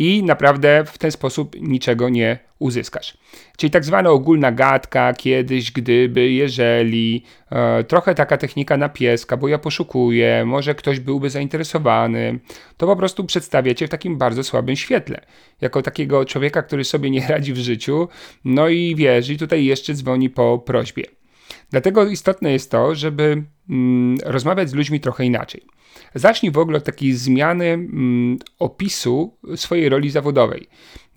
[0.00, 3.18] i naprawdę w ten sposób niczego nie uzyskasz.
[3.56, 9.48] Czyli tak zwana ogólna gadka, kiedyś, gdyby, jeżeli, e, trochę taka technika na pieska, bo
[9.48, 12.38] ja poszukuję, może ktoś byłby zainteresowany,
[12.76, 15.20] to po prostu przedstawiacie w takim bardzo słabym świetle.
[15.60, 18.08] Jako takiego człowieka, który sobie nie radzi w życiu,
[18.44, 21.19] no i wiesz, i tutaj jeszcze dzwoni po prośbie.
[21.70, 25.62] Dlatego istotne jest to, żeby mm, rozmawiać z ludźmi trochę inaczej.
[26.14, 30.68] Zacznij w ogóle od takiej zmiany mm, opisu swojej roli zawodowej.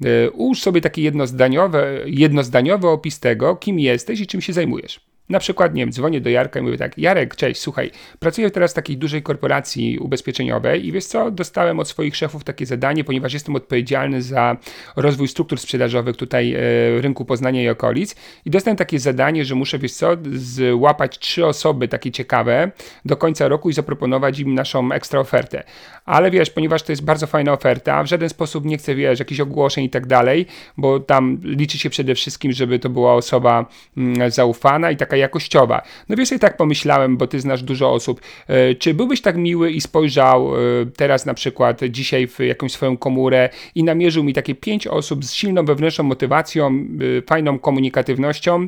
[0.05, 5.12] E, ułóż sobie taki jednozdaniowy, jednozdaniowy opis tego, kim jesteś i czym się zajmujesz.
[5.29, 8.71] Na przykład, nie wiem, dzwonię do Jarka i mówię tak, Jarek, cześć, słuchaj, pracuję teraz
[8.71, 13.33] w takiej dużej korporacji ubezpieczeniowej i wiesz co, dostałem od swoich szefów takie zadanie, ponieważ
[13.33, 14.57] jestem odpowiedzialny za
[14.95, 16.59] rozwój struktur sprzedażowych tutaj e,
[17.01, 21.87] rynku Poznania i okolic i dostałem takie zadanie, że muszę, wiesz co, złapać trzy osoby
[21.87, 22.71] takie ciekawe
[23.05, 25.63] do końca roku i zaproponować im naszą ekstra ofertę.
[26.05, 29.39] Ale wiesz, ponieważ to jest bardzo fajna oferta, w żaden sposób nie chcę, wiesz, jakichś
[29.41, 30.45] ogłoszeń i tak dalej,
[30.77, 33.65] bo tam liczy się przede wszystkim, żeby to była osoba
[33.97, 35.81] mm, zaufana i taka taka jakościowa.
[36.09, 38.21] No wiesz, i tak pomyślałem, bo ty znasz dużo osób.
[38.47, 40.59] E, czy byłbyś tak miły i spojrzał e,
[40.97, 45.33] teraz na przykład dzisiaj w jakąś swoją komórę i namierzył mi takie pięć osób z
[45.33, 48.67] silną wewnętrzną motywacją, e, fajną komunikatywnością,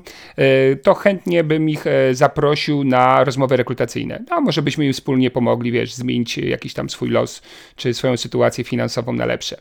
[0.83, 4.23] to chętnie bym ich zaprosił na rozmowy rekrutacyjne.
[4.29, 7.41] A może byśmy im wspólnie pomogli, wiesz, zmienić jakiś tam swój los,
[7.75, 9.57] czy swoją sytuację finansową na lepsze.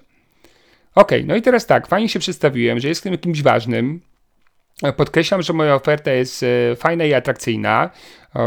[0.94, 4.00] Ok, no i teraz tak, fajnie się przedstawiłem, że jestem kimś ważnym.
[4.92, 7.90] Podkreślam, że moja oferta jest e, fajna i atrakcyjna.
[8.36, 8.40] E,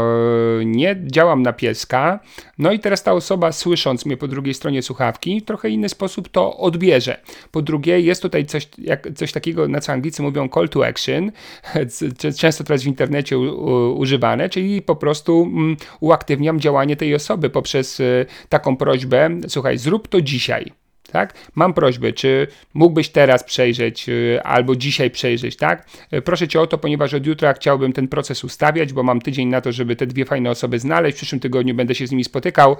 [0.64, 2.20] nie działam na pieska.
[2.58, 6.28] No i teraz ta osoba, słysząc mnie po drugiej stronie słuchawki, w trochę inny sposób
[6.28, 7.20] to odbierze.
[7.50, 11.32] Po drugie, jest tutaj coś, jak, coś takiego, na co Anglicy mówią call to action,
[12.40, 17.50] często teraz w internecie u, u, używane, czyli po prostu um, uaktywniam działanie tej osoby
[17.50, 20.72] poprzez y, taką prośbę: słuchaj, zrób to dzisiaj.
[21.12, 21.34] Tak?
[21.54, 25.88] Mam prośbę, czy mógłbyś teraz przejrzeć, y, albo dzisiaj przejrzeć, tak?
[26.14, 29.48] Y, proszę cię o to, ponieważ od jutra chciałbym ten proces ustawiać, bo mam tydzień
[29.48, 31.16] na to, żeby te dwie fajne osoby znaleźć.
[31.16, 32.76] W przyszłym tygodniu będę się z nimi spotykał.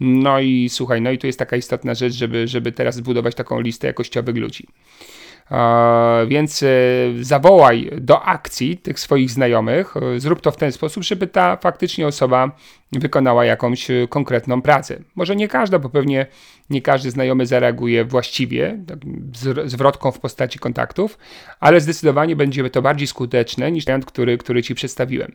[0.00, 3.60] No i słuchaj, no i tu jest taka istotna rzecz, żeby, żeby teraz zbudować taką
[3.60, 4.66] listę jakościowych ludzi.
[6.26, 6.66] Więc e,
[7.20, 12.06] zawołaj do akcji tych swoich znajomych, e, zrób to w ten sposób, żeby ta faktycznie
[12.06, 12.50] osoba
[12.92, 14.98] wykonała jakąś e, konkretną pracę.
[15.14, 16.26] Może nie każda, bo pewnie
[16.70, 18.98] nie każdy znajomy zareaguje właściwie, tak,
[19.64, 21.18] zwrotką w postaci kontaktów,
[21.60, 25.32] ale zdecydowanie będzie to bardziej skuteczne niż ten, który, który Ci przedstawiłem.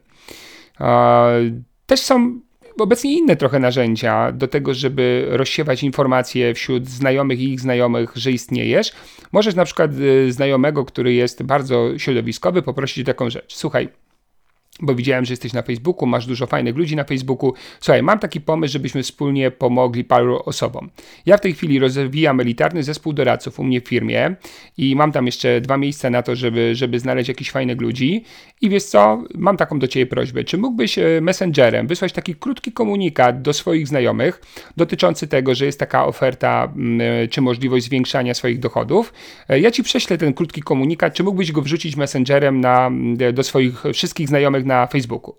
[1.85, 2.39] Też są
[2.83, 8.31] obecnie inne trochę narzędzia do tego, żeby rozsiewać informacje wśród znajomych i ich znajomych, że
[8.31, 8.91] istniejesz.
[9.31, 13.55] Możesz na przykład y, znajomego, który jest bardzo środowiskowy, poprosić o taką rzecz.
[13.55, 13.89] Słuchaj,
[14.81, 17.53] bo widziałem, że jesteś na Facebooku, masz dużo fajnych ludzi na Facebooku.
[17.79, 20.89] Słuchaj, mam taki pomysł, żebyśmy wspólnie pomogli paru osobom.
[21.25, 24.35] Ja w tej chwili rozwijam elitarny zespół doradców u mnie w firmie
[24.77, 28.23] i mam tam jeszcze dwa miejsca na to, żeby, żeby znaleźć jakichś fajnych ludzi.
[28.61, 30.43] I wiesz co, mam taką do Ciebie prośbę.
[30.43, 34.41] Czy mógłbyś e, messengerem wysłać taki krótki komunikat do swoich znajomych
[34.77, 39.13] dotyczący tego, że jest taka oferta mm, e, czy możliwość zwiększania swoich dochodów?
[39.49, 42.91] E, ja Ci prześlę ten krótki komunikat, czy mógłbyś go wrzucić messengerem na,
[43.33, 45.35] do swoich wszystkich znajomych na Facebooku.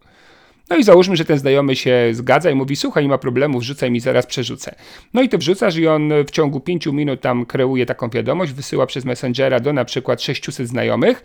[0.70, 3.90] No i załóżmy, że ten znajomy się zgadza i mówi, słuchaj, nie ma problemu, wrzucaj
[3.90, 4.74] mi, zaraz przerzucę.
[5.14, 8.86] No i to wrzucasz i on w ciągu 5 minut tam kreuje taką wiadomość, wysyła
[8.86, 11.22] przez Messengera do na przykład 600 znajomych.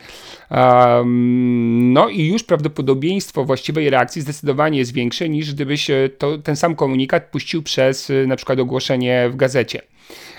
[0.51, 6.55] Um, no i już prawdopodobieństwo właściwej reakcji zdecydowanie jest większe niż gdybyś e, to, ten
[6.55, 9.81] sam komunikat puścił przez e, na przykład ogłoszenie w gazecie.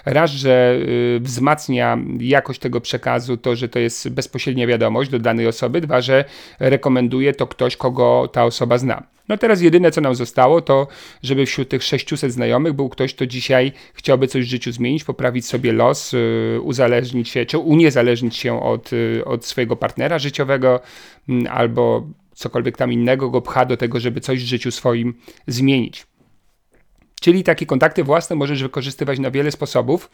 [0.05, 0.79] Raz, że
[1.17, 6.01] y, wzmacnia jakość tego przekazu to, że to jest bezpośrednia wiadomość do danej osoby, dwa,
[6.01, 6.25] że
[6.61, 9.03] rekomenduje to ktoś, kogo ta osoba zna.
[9.29, 10.87] No teraz jedyne, co nam zostało, to
[11.23, 15.47] żeby wśród tych 600 znajomych był ktoś, kto dzisiaj chciałby coś w życiu zmienić, poprawić
[15.47, 20.81] sobie los, y, uzależnić się, czy uniezależnić się od, y, od swojego partnera życiowego,
[21.29, 25.15] mm, albo cokolwiek tam innego go pcha do tego, żeby coś w życiu swoim
[25.47, 26.07] zmienić.
[27.25, 30.11] Czyli takie kontakty własne możesz wykorzystywać na wiele sposobów.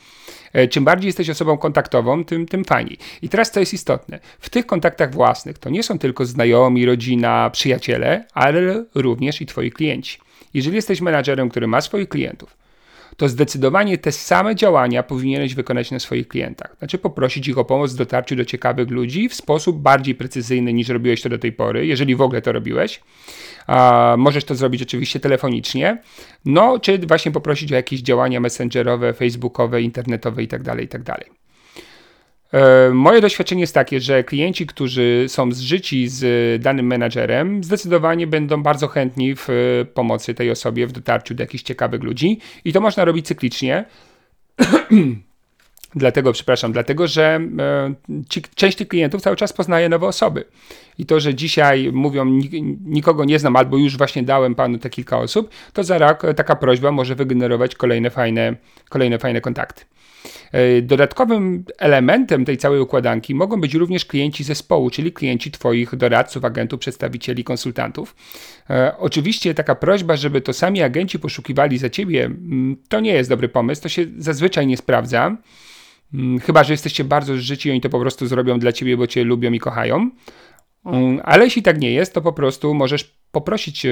[0.53, 2.99] E, czym bardziej jesteś osobą kontaktową, tym, tym fajniej.
[3.23, 4.21] I teraz co jest istotne?
[4.41, 9.71] W tych kontaktach własnych to nie są tylko znajomi, rodzina, przyjaciele, ale również i twoi
[9.71, 10.19] klienci.
[10.55, 12.57] Jeżeli jesteś menadżerem, który ma swoich klientów,
[13.17, 16.77] to zdecydowanie te same działania powinieneś wykonać na swoich klientach.
[16.79, 20.89] Znaczy poprosić ich o pomoc w dotarciu do ciekawych ludzi w sposób bardziej precyzyjny niż
[20.89, 23.01] robiłeś to do tej pory, jeżeli w ogóle to robiłeś.
[23.71, 26.03] A możesz to zrobić oczywiście telefonicznie,
[26.45, 30.65] no czy właśnie poprosić o jakieś działania messengerowe, facebookowe, internetowe itd.
[30.65, 31.05] Tak itd.
[31.05, 31.25] Tak
[32.53, 38.63] e, moje doświadczenie jest takie, że klienci, którzy są zżyci z danym menadżerem, zdecydowanie będą
[38.63, 39.49] bardzo chętni w
[39.95, 43.85] pomocy tej osobie w dotarciu do jakichś ciekawych ludzi i to można robić cyklicznie.
[45.95, 47.95] Dlatego, przepraszam, dlatego, że e,
[48.29, 50.45] ci, część tych klientów cały czas poznaje nowe osoby.
[50.99, 52.41] I to, że dzisiaj mówią,
[52.85, 56.57] nikogo nie znam, albo już właśnie dałem panu te kilka osób, to za rok taka
[56.57, 58.57] prośba może wygenerować kolejne fajne,
[58.89, 59.85] kolejne fajne kontakty.
[60.53, 66.45] E, dodatkowym elementem tej całej układanki mogą być również klienci zespołu, czyli klienci Twoich doradców,
[66.45, 68.17] agentów, przedstawicieli, konsultantów.
[68.71, 73.31] E, oczywiście taka prośba, żeby to sami agenci poszukiwali za Ciebie, mm, to nie jest
[73.31, 75.37] dobry pomysł, to się zazwyczaj nie sprawdza.
[76.15, 79.07] Mm, chyba, że jesteście bardzo życi i oni to po prostu zrobią dla ciebie, bo
[79.07, 80.11] cię lubią i kochają.
[80.87, 83.87] Mm, ale jeśli tak nie jest, to po prostu możesz poprosić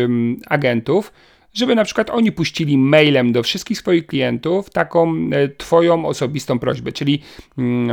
[0.47, 1.13] agentów,
[1.55, 6.93] żeby na przykład oni puścili mailem do wszystkich swoich klientów taką e, Twoją osobistą prośbę,
[6.93, 7.23] czyli
[7.59, 7.91] mm,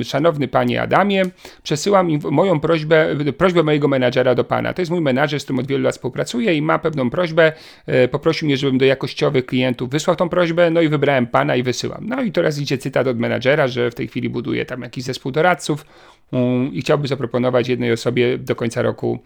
[0.00, 1.22] e, szanowny Panie Adamie,
[1.62, 4.72] przesyłam moją prośbę, prośbę mojego menadżera do Pana.
[4.72, 7.52] To jest mój menadżer, z którym od wielu lat współpracuję i ma pewną prośbę,
[7.86, 11.62] e, poprosił mnie, żebym do jakościowych klientów wysłał tą prośbę, no i wybrałem Pana i
[11.62, 12.06] wysyłam.
[12.08, 15.32] No i teraz idzie cytat od menadżera, że w tej chwili buduje tam jakiś zespół
[15.32, 15.86] doradców
[16.32, 19.18] mm, i chciałby zaproponować jednej osobie do końca roku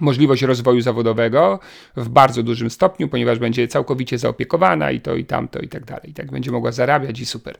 [0.00, 1.58] możliwość rozwoju zawodowego
[1.96, 6.10] w bardzo dużym stopniu, ponieważ będzie całkowicie zaopiekowana i to i tamto i tak dalej.
[6.10, 7.58] I tak będzie mogła zarabiać i super.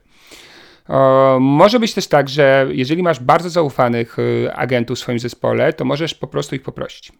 [1.39, 5.85] może być też tak, że jeżeli masz bardzo zaufanych y, agentów w swoim zespole, to
[5.85, 7.11] możesz po prostu ich poprosić,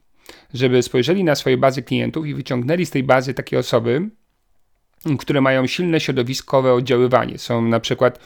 [0.54, 4.10] żeby spojrzeli na swoje bazy klientów i wyciągnęli z tej bazy takie osoby,
[5.20, 7.38] które mają silne środowiskowe oddziaływanie.
[7.38, 8.20] Są na przykład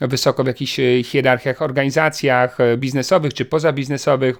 [0.00, 4.38] wysoko w jakichś y, hierarchiach, organizacjach y, biznesowych czy pozabiznesowych,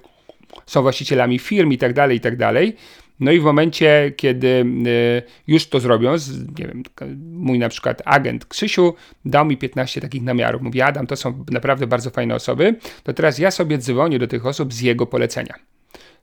[0.65, 2.75] są właścicielami firm i tak dalej, i tak dalej.
[3.19, 4.47] No i w momencie, kiedy
[4.87, 6.15] y, już to zrobią,
[6.59, 6.83] nie wiem,
[7.31, 8.93] mój na przykład agent Krzysiu
[9.25, 10.61] dał mi 15 takich namiarów.
[10.61, 14.45] Mówi, Adam, to są naprawdę bardzo fajne osoby, to teraz ja sobie dzwonię do tych
[14.45, 15.55] osób z jego polecenia.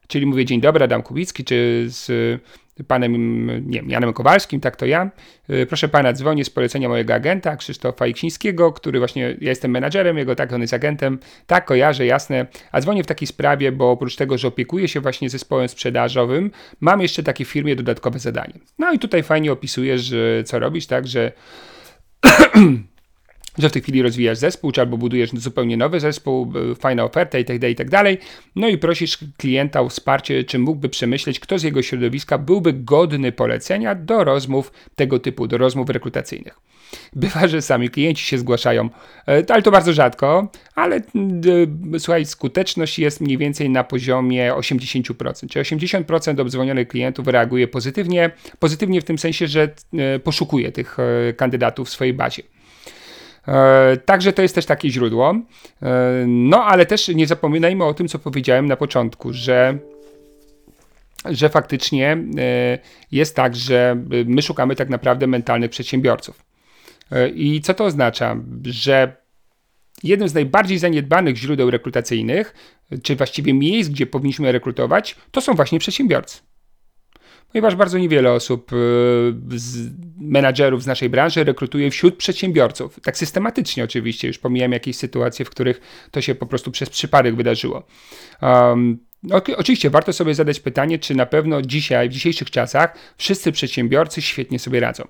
[0.06, 2.40] Czyli mówię, dzień dobry, Adam Kubicki, czy z
[2.86, 5.10] panem nie wiem, Janem Kowalskim, tak to ja.
[5.50, 10.18] Y, proszę pana, dzwonię z polecenia mojego agenta, Krzysztofa Iksińskiego, który właśnie, ja jestem menadżerem
[10.18, 11.18] jego, tak, on jest agentem.
[11.46, 12.46] Tak, kojarzę, jasne.
[12.72, 17.00] A dzwonię w takiej sprawie, bo oprócz tego, że opiekuję się właśnie zespołem sprzedażowym, mam
[17.00, 18.54] jeszcze takie firmie dodatkowe zadanie.
[18.78, 21.32] No i tutaj fajnie opisujesz, co robisz, tak, że
[23.58, 27.60] że w tej chwili rozwijasz zespół, czy albo budujesz zupełnie nowy zespół, fajna oferta itd.,
[27.60, 27.90] tak itd.
[27.90, 32.72] Tak no i prosisz klienta o wsparcie, czy mógłby przemyśleć, kto z jego środowiska byłby
[32.72, 36.60] godny polecenia do rozmów tego typu, do rozmów rekrutacyjnych.
[37.12, 38.88] Bywa, że sami klienci się zgłaszają,
[39.28, 41.00] e, ale to bardzo rzadko, ale
[41.98, 49.00] słuchaj, skuteczność jest mniej więcej na poziomie 80%, czyli 80% obdzwonionych klientów reaguje pozytywnie, pozytywnie
[49.00, 52.42] w tym sensie, że e, poszukuje tych e, kandydatów w swojej bazie.
[53.48, 55.34] E, także to jest też takie źródło.
[55.82, 59.78] E, no ale też nie zapominajmy o tym, co powiedziałem na początku, że
[61.24, 62.78] że faktycznie e,
[63.12, 66.44] jest tak, że my szukamy tak naprawdę mentalnych przedsiębiorców.
[67.34, 68.36] I co to oznacza?
[68.64, 69.16] Że
[70.02, 72.54] jednym z najbardziej zaniedbanych źródeł rekrutacyjnych,
[73.02, 76.40] czy właściwie miejsc, gdzie powinniśmy rekrutować, to są właśnie przedsiębiorcy
[77.52, 78.76] ponieważ bardzo niewiele osób, y,
[79.50, 83.00] z menadżerów z naszej branży rekrutuje wśród przedsiębiorców.
[83.02, 87.36] Tak systematycznie oczywiście, już pomijam jakieś sytuacje, w których to się po prostu przez przypadek
[87.36, 87.82] wydarzyło.
[88.42, 88.98] Um,
[89.56, 94.58] Oczywiście warto sobie zadać pytanie, czy na pewno dzisiaj, w dzisiejszych czasach, wszyscy przedsiębiorcy świetnie
[94.58, 95.04] sobie radzą.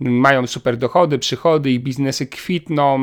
[0.00, 3.00] Mają super dochody, przychody i biznesy kwitną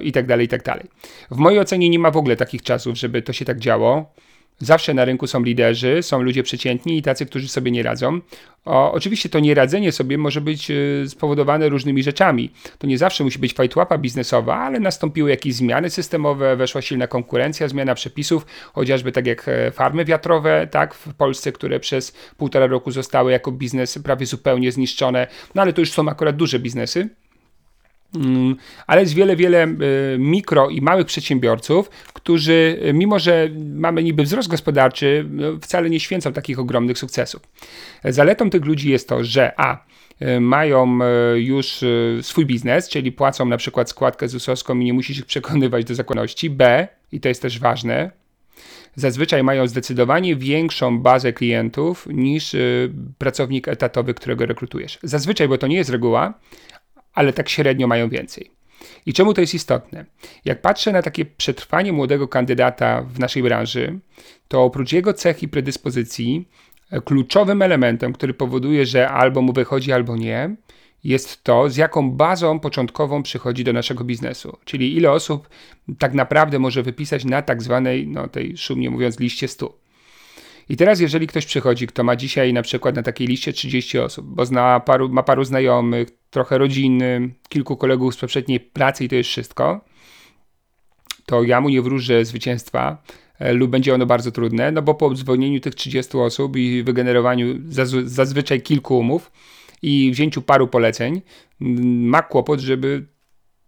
[0.00, 0.86] i tak dalej, i tak.
[1.30, 4.14] W mojej ocenie nie ma w ogóle takich czasów, żeby to się tak działo.
[4.58, 8.20] Zawsze na rynku są liderzy, są ludzie przeciętni i tacy, którzy sobie nie radzą.
[8.64, 12.50] O, oczywiście to nieradzenie sobie może być y, spowodowane różnymi rzeczami.
[12.78, 17.68] To nie zawsze musi być fajtłapa biznesowa, ale nastąpiły jakieś zmiany systemowe, weszła silna konkurencja,
[17.68, 22.90] zmiana przepisów, chociażby tak jak e, farmy wiatrowe, tak, w Polsce, które przez półtora roku
[22.90, 25.26] zostały jako biznes prawie zupełnie zniszczone.
[25.54, 27.08] No ale to już są akurat duże biznesy.
[28.16, 29.68] Mm, ale jest wiele, wiele e,
[30.18, 36.00] mikro i małych przedsiębiorców, którzy, e, mimo że mamy niby wzrost gospodarczy, no, wcale nie
[36.00, 37.42] święcą takich ogromnych sukcesów.
[38.04, 39.84] Zaletą tych ludzi jest to, że a
[40.20, 40.98] e, mają
[41.34, 41.84] już
[42.22, 46.50] swój biznes, czyli płacą na przykład składkę ZUS-owską i nie musisz ich przekonywać do zakładności.
[46.50, 48.10] B, i to jest też ważne,
[48.94, 52.56] zazwyczaj mają zdecydowanie większą bazę klientów niż
[53.18, 54.98] pracownik etatowy, którego rekrutujesz.
[55.02, 56.34] Zazwyczaj, bo to nie jest reguła,
[57.16, 58.50] ale tak średnio mają więcej.
[59.06, 60.04] I czemu to jest istotne?
[60.44, 63.98] Jak patrzę na takie przetrwanie młodego kandydata w naszej branży,
[64.48, 66.48] to oprócz jego cech i predyspozycji,
[66.90, 70.56] e, kluczowym elementem, który powoduje, że albo mu wychodzi, albo nie,
[71.04, 74.58] jest to, z jaką bazą początkową przychodzi do naszego biznesu.
[74.64, 75.48] Czyli ile osób
[75.98, 79.85] tak naprawdę może wypisać na tak zwanej, no tej szumnie mówiąc, liście 100.
[80.68, 84.26] I teraz, jeżeli ktoś przychodzi, kto ma dzisiaj na przykład na takiej liście 30 osób,
[84.26, 89.14] bo zna paru, ma paru znajomych, trochę rodziny, kilku kolegów z poprzedniej pracy i to
[89.14, 89.84] jest wszystko,
[91.26, 93.02] to ja mu nie wróżę zwycięstwa
[93.38, 97.46] e, lub będzie ono bardzo trudne, no bo po dzwonieniu tych 30 osób i wygenerowaniu
[98.04, 99.32] zazwyczaj kilku umów
[99.82, 101.22] i wzięciu paru poleceń,
[101.60, 103.06] ma kłopot, żeby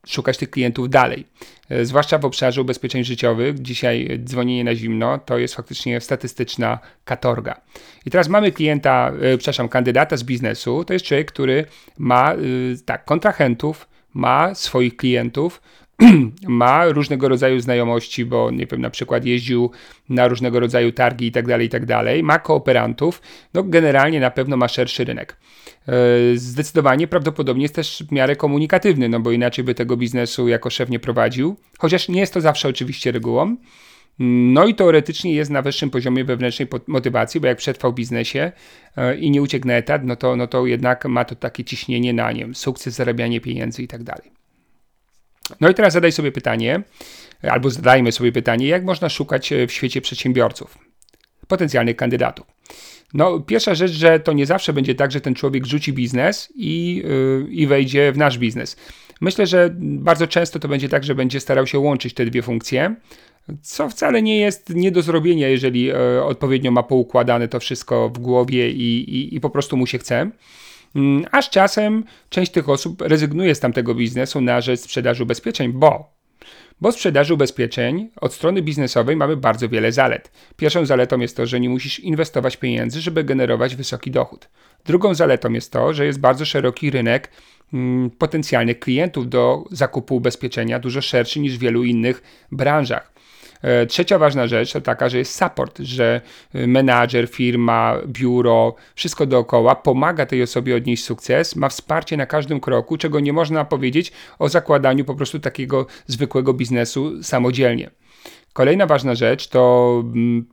[0.06, 1.26] szukać tych klientów dalej.
[1.68, 7.60] E, zwłaszcza w obszarze ubezpieczeń życiowych, dzisiaj dzwonienie na zimno to jest faktycznie statystyczna katorga.
[8.06, 11.64] I teraz mamy klienta, e, przepraszam, kandydata z biznesu, to jest człowiek, który
[11.98, 12.36] ma e,
[12.84, 15.62] tak, kontrahentów, ma swoich klientów,
[16.48, 19.70] ma różnego rodzaju znajomości, bo nie wiem, na przykład jeździł
[20.08, 23.22] na różnego rodzaju targi i tak dalej, i tak dalej, ma kooperantów,
[23.54, 25.36] no generalnie na pewno ma szerszy rynek.
[25.88, 25.92] E,
[26.34, 30.90] zdecydowanie prawdopodobnie jest też w miarę komunikatywny, no bo inaczej by tego biznesu jako szef
[30.90, 33.56] nie prowadził, chociaż nie jest to zawsze oczywiście regułą.
[34.20, 38.52] No i teoretycznie jest na wyższym poziomie wewnętrznej motywacji, bo jak przetrwał w biznesie
[38.96, 42.12] e, i nie uciekł na etat, no to, no to jednak ma to takie ciśnienie
[42.12, 44.30] na nim, sukces, zarabianie pieniędzy i tak dalej.
[45.60, 46.82] No i teraz zadaj sobie pytanie,
[47.42, 50.78] albo zadajmy sobie pytanie, jak można szukać e, w świecie przedsiębiorców.
[51.48, 52.46] potencjalnych kandydatów.
[53.14, 57.02] No, pierwsza rzecz, że to nie zawsze będzie tak, że ten człowiek rzuci biznes i,
[57.04, 58.76] yy, i wejdzie w nasz biznes.
[59.20, 62.94] Myślę, że bardzo często to będzie tak, że będzie starał się łączyć te dwie funkcje,
[63.62, 68.18] co wcale nie jest nie do zrobienia, jeżeli yy, odpowiednio ma poukładane to wszystko w
[68.18, 70.30] głowie i, i, i po prostu mu się chce.
[70.94, 75.72] Yy, a z czasem część tych osób rezygnuje z tamtego biznesu na rzecz sprzedaży ubezpieczeń,
[75.72, 76.18] bo
[76.80, 80.30] bo sprzedaży ubezpieczeń od strony biznesowej mamy bardzo wiele zalet.
[80.56, 84.48] Pierwszą zaletą jest to, że nie musisz inwestować pieniędzy, żeby generować wysoki dochód.
[84.84, 87.30] Drugą zaletą jest to, że jest bardzo szeroki rynek
[87.72, 92.22] mm, potencjalnych klientów do zakupu ubezpieczenia, dużo szerszy niż w wielu innych
[92.52, 93.12] branżach.
[93.62, 96.20] E, trzecia ważna rzecz to taka, że jest support, że
[96.54, 102.60] e, menadżer, firma, biuro, wszystko dookoła pomaga tej osobie odnieść sukces, ma wsparcie na każdym
[102.60, 107.90] kroku, czego nie można powiedzieć o zakładaniu po prostu takiego zwykłego biznesu samodzielnie.
[108.52, 110.46] Kolejna ważna rzecz to mm,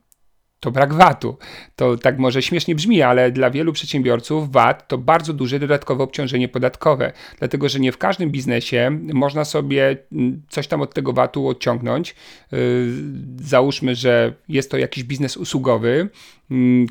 [0.60, 1.36] to brak VAT-u.
[1.76, 6.48] To tak może śmiesznie brzmi, ale dla wielu przedsiębiorców VAT to bardzo duże dodatkowe obciążenie
[6.48, 11.48] podatkowe, dlatego że nie w każdym biznesie można sobie mm, coś tam od tego VAT-u
[11.48, 12.14] odciągnąć.
[12.52, 12.58] Yy,
[13.40, 16.08] załóżmy, że jest to jakiś biznes usługowy,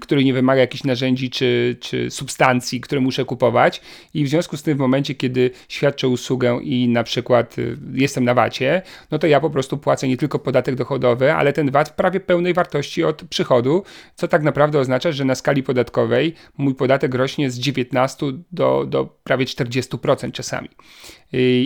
[0.01, 3.81] który nie wymaga jakichś narzędzi czy, czy substancji, które muszę kupować
[4.13, 8.23] i w związku z tym w momencie, kiedy świadczę usługę i na przykład y, jestem
[8.23, 8.81] na VAT-ie,
[9.11, 12.19] no to ja po prostu płacę nie tylko podatek dochodowy, ale ten VAT w prawie
[12.19, 13.83] pełnej wartości od przychodu,
[14.15, 19.05] co tak naprawdę oznacza, że na skali podatkowej mój podatek rośnie z 19 do, do
[19.23, 20.69] prawie 40% czasami.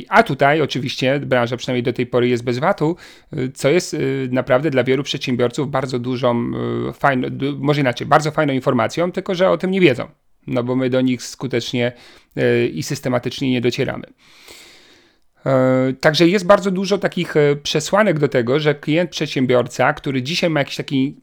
[0.09, 2.95] A tutaj oczywiście branża przynajmniej do tej pory jest bez VAT-u,
[3.37, 6.51] y, co jest y, naprawdę dla wielu przedsiębiorców bardzo dużą,
[6.93, 7.27] fajną,
[7.57, 10.07] może może inaczej, bardzo fajną informacją, tylko że o tym nie wiedzą,
[10.47, 11.91] no bo my do nich skutecznie
[12.35, 14.03] e, i systematycznie nie docieramy.
[15.45, 20.49] E, także jest bardzo dużo takich e, przesłanek do tego, że klient przedsiębiorca, który dzisiaj
[20.49, 21.15] ma jakiś taki,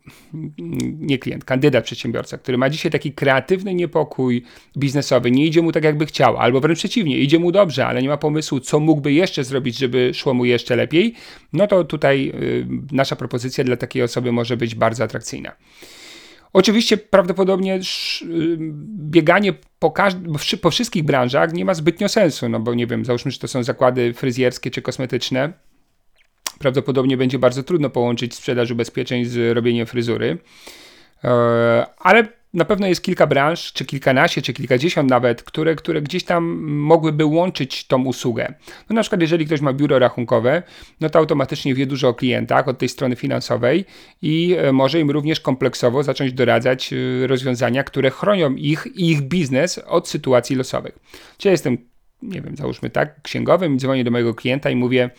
[0.83, 4.43] nie klient, kandydat przedsiębiorca, który ma dzisiaj taki kreatywny niepokój
[4.77, 8.09] biznesowy, nie idzie mu tak jakby chciał, albo wręcz przeciwnie, idzie mu dobrze, ale nie
[8.09, 11.15] ma pomysłu, co mógłby jeszcze zrobić, żeby szło mu jeszcze lepiej,
[11.53, 12.33] no to tutaj
[12.93, 15.53] nasza propozycja dla takiej osoby może być bardzo atrakcyjna.
[16.57, 17.81] Oczywiście prawdopodobnie y,
[18.99, 19.95] bieganie po,
[20.63, 23.63] po wszystkich branżach nie ma zbytnio sensu, no bo nie wiem, załóżmy, że to są
[23.63, 25.53] zakłady fryzjerskie czy kosmetyczne.
[26.59, 30.39] Prawdopodobnie będzie bardzo trudno połączyć sprzedaż ubezpieczeń z robieniem fryzury.
[31.25, 36.25] E, ale na pewno jest kilka branż, czy kilkanaście, czy kilkadziesiąt nawet, które, które gdzieś
[36.25, 38.55] tam mogłyby łączyć tą usługę.
[38.91, 40.63] No na przykład, jeżeli ktoś ma biuro rachunkowe,
[41.01, 43.85] no to automatycznie wie dużo o klientach od tej strony finansowej
[44.23, 49.23] i e, może im również kompleksowo zacząć doradzać e, rozwiązania, które chronią ich i ich
[49.23, 50.99] biznes od sytuacji losowych.
[51.39, 51.79] Czy ja jestem,
[52.23, 55.11] nie wiem, załóżmy tak, księgowym, dzwonię do mojego klienta i mówię,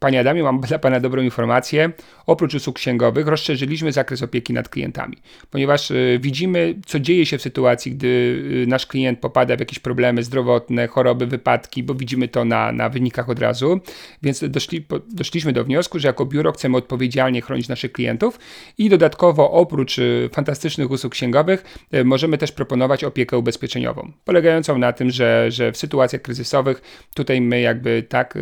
[0.00, 1.90] Panie Adamie, mam dla Pana dobrą informację.
[2.26, 5.16] Oprócz usług księgowych rozszerzyliśmy zakres opieki nad klientami,
[5.50, 9.78] ponieważ y, widzimy, co dzieje się w sytuacji, gdy y, nasz klient popada w jakieś
[9.78, 13.80] problemy zdrowotne, choroby, wypadki, bo widzimy to na, na wynikach od razu.
[14.22, 18.38] Więc doszli, doszliśmy do wniosku, że jako biuro chcemy odpowiedzialnie chronić naszych klientów
[18.78, 21.64] i dodatkowo oprócz y, fantastycznych usług księgowych
[22.04, 27.60] możemy też proponować opiekę ubezpieczeniową, polegającą na tym, że, że w sytuacjach kryzysowych tutaj my
[27.60, 28.38] jakby tak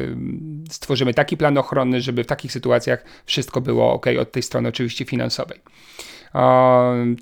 [0.71, 5.05] stworzymy taki plan ochronny, żeby w takich sytuacjach wszystko było ok, od tej strony oczywiście
[5.05, 5.59] finansowej.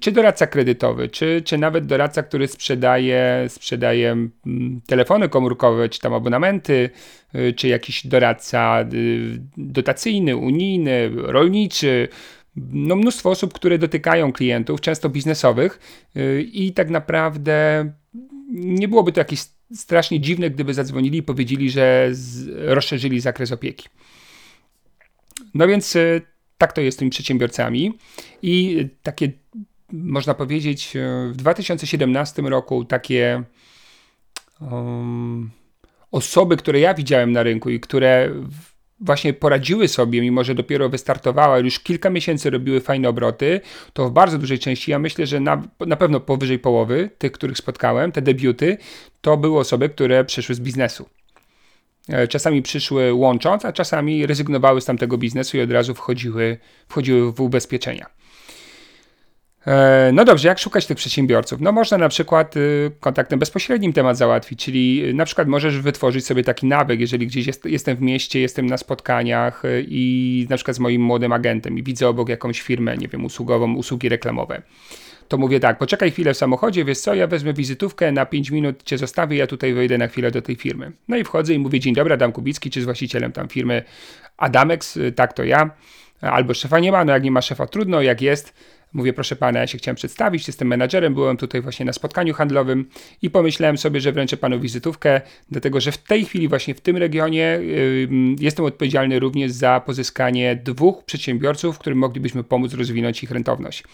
[0.00, 6.14] Czy doradca kredytowy, czy, czy nawet doradca, który sprzedaje, sprzedaje mm, telefony komórkowe, czy tam
[6.14, 6.90] abonamenty,
[7.34, 12.08] y, czy jakiś doradca y, dotacyjny, unijny, rolniczy,
[12.56, 15.80] no mnóstwo osób, które dotykają klientów, często biznesowych
[16.16, 17.84] y, i tak naprawdę
[18.52, 22.10] nie byłoby to jakieś strasznie dziwne, gdyby zadzwonili i powiedzieli, że
[22.56, 23.88] rozszerzyli zakres opieki.
[25.54, 26.20] No więc e,
[26.58, 27.98] tak to jest z tymi przedsiębiorcami
[28.42, 29.32] i takie
[29.92, 33.42] można powiedzieć e, w 2017 roku takie
[34.60, 35.50] um,
[36.10, 38.34] osoby, które ja widziałem na rynku i które
[39.01, 43.61] właśnie poradziły sobie, mimo że dopiero wystartowały, już kilka miesięcy robiły fajne obroty,
[43.92, 47.59] to w bardzo dużej części, ja myślę, że na, na pewno powyżej połowy tych, których
[47.59, 48.78] spotkałem, te debiuty,
[49.20, 51.09] to były osoby, które przyszły z biznesu.
[52.09, 57.32] E, czasami przyszły łącząc, a czasami rezygnowały z tamtego biznesu i od razu wchodziły, wchodziły
[57.32, 58.19] w ubezpieczenia.
[59.66, 61.61] E, no dobrze, jak szukać tych przedsiębiorców?
[61.61, 66.26] No można na przykład y, kontaktem bezpośrednim temat załatwić, czyli y, na przykład możesz wytworzyć
[66.26, 70.56] sobie taki nawyk, jeżeli gdzieś jest, jestem w mieście, jestem na spotkaniach y, i na
[70.56, 74.62] przykład z moim młodym agentem i widzę obok jakąś firmę, nie wiem, usługową, usługi reklamowe
[75.28, 78.82] to mówię tak, poczekaj chwilę w samochodzie, wiesz co, ja wezmę wizytówkę, na 5 minut
[78.82, 80.92] cię zostawię, ja tutaj wejdę na chwilę do tej firmy.
[81.08, 83.82] No i wchodzę i mówię, dzień dobry, Adam Kubicki, czy z właścicielem tam firmy
[84.36, 85.70] Adamex, tak to ja,
[86.20, 88.54] albo szefa nie ma, no jak nie ma szefa trudno, jak jest,
[88.93, 92.88] Mówię, proszę pana, ja się chciałem przedstawić, jestem menadżerem, byłem tutaj właśnie na spotkaniu handlowym
[93.22, 95.20] i pomyślałem sobie, że wręczę panu wizytówkę,
[95.51, 97.61] dlatego że w tej chwili właśnie w tym regionie
[98.38, 103.84] jestem odpowiedzialny również za pozyskanie dwóch przedsiębiorców, którym moglibyśmy pomóc rozwinąć ich rentowność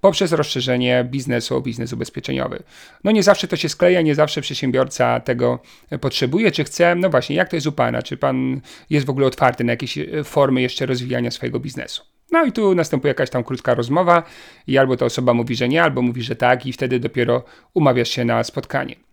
[0.00, 2.62] poprzez rozszerzenie biznesu o biznes ubezpieczeniowy.
[3.04, 5.58] No nie zawsze to się skleja, nie zawsze przedsiębiorca tego
[6.00, 6.94] potrzebuje, czy chce.
[6.94, 8.02] No właśnie, jak to jest u pana?
[8.02, 12.11] Czy pan jest w ogóle otwarty na jakieś formy jeszcze rozwijania swojego biznesu?
[12.32, 14.22] No i tu następuje jakaś tam krótka rozmowa
[14.66, 18.08] i albo ta osoba mówi, że nie, albo mówi, że tak i wtedy dopiero umawiasz
[18.08, 19.11] się na spotkanie.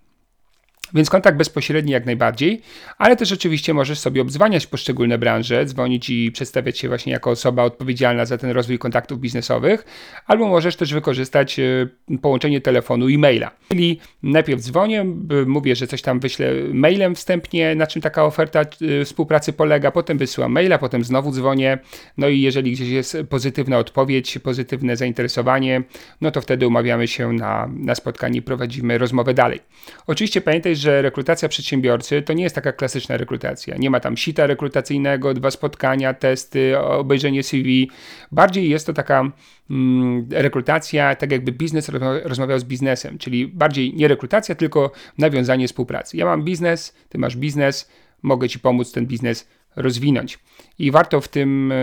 [0.93, 2.61] Więc kontakt bezpośredni jak najbardziej,
[2.97, 7.63] ale też oczywiście możesz sobie obzwaniać poszczególne branże, dzwonić i przedstawiać się właśnie jako osoba
[7.63, 9.85] odpowiedzialna za ten rozwój kontaktów biznesowych,
[10.25, 11.87] albo możesz też wykorzystać e,
[12.21, 13.51] połączenie telefonu i maila.
[13.69, 15.05] Czyli najpierw dzwonię,
[15.45, 20.17] mówię, że coś tam wyślę mailem wstępnie, na czym taka oferta e, współpracy polega, potem
[20.17, 21.77] wysyłam maila, potem znowu dzwonię,
[22.17, 25.83] no i jeżeli gdzieś jest pozytywna odpowiedź, pozytywne zainteresowanie,
[26.21, 29.59] no to wtedy umawiamy się na, na spotkanie i prowadzimy rozmowę dalej.
[30.07, 33.77] Oczywiście pamiętaj, że rekrutacja przedsiębiorcy to nie jest taka klasyczna rekrutacja.
[33.77, 37.89] Nie ma tam sita rekrutacyjnego, dwa spotkania, testy, obejrzenie CV.
[38.31, 39.31] Bardziej jest to taka
[39.69, 41.89] mm, rekrutacja, tak jakby biznes
[42.23, 46.17] rozmawiał z biznesem, czyli bardziej nie rekrutacja, tylko nawiązanie współpracy.
[46.17, 47.89] Ja mam biznes, ty masz biznes,
[48.21, 50.39] mogę ci pomóc ten biznes rozwinąć.
[50.79, 51.73] I warto w tym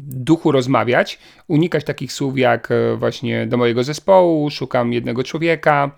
[0.00, 1.18] duchu rozmawiać,
[1.48, 5.90] unikać takich słów jak e, właśnie do mojego zespołu, szukam jednego człowieka,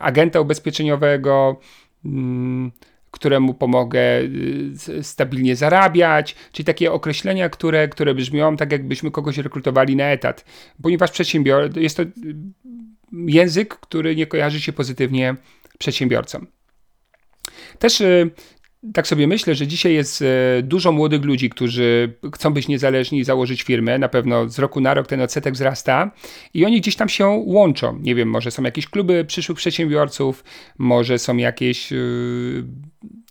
[0.00, 1.60] agenta ubezpieczeniowego,
[2.04, 2.72] mm,
[3.10, 4.00] któremu pomogę
[4.88, 10.44] y, stabilnie zarabiać, czyli takie określenia, które, które brzmią tak, jakbyśmy kogoś rekrutowali na etat,
[10.82, 11.10] ponieważ
[11.76, 12.12] jest to y,
[13.12, 15.36] język, który nie kojarzy się pozytywnie
[15.78, 16.46] przedsiębiorcom.
[17.78, 18.30] Też y,
[18.92, 23.24] tak sobie myślę, że dzisiaj jest e, dużo młodych ludzi, którzy chcą być niezależni i
[23.24, 23.98] założyć firmę.
[23.98, 26.10] Na pewno z roku na rok ten odsetek wzrasta
[26.54, 27.98] i oni gdzieś tam się łączą.
[27.98, 30.44] Nie wiem, może są jakieś kluby przyszłych przedsiębiorców,
[30.78, 31.96] może są jakieś e,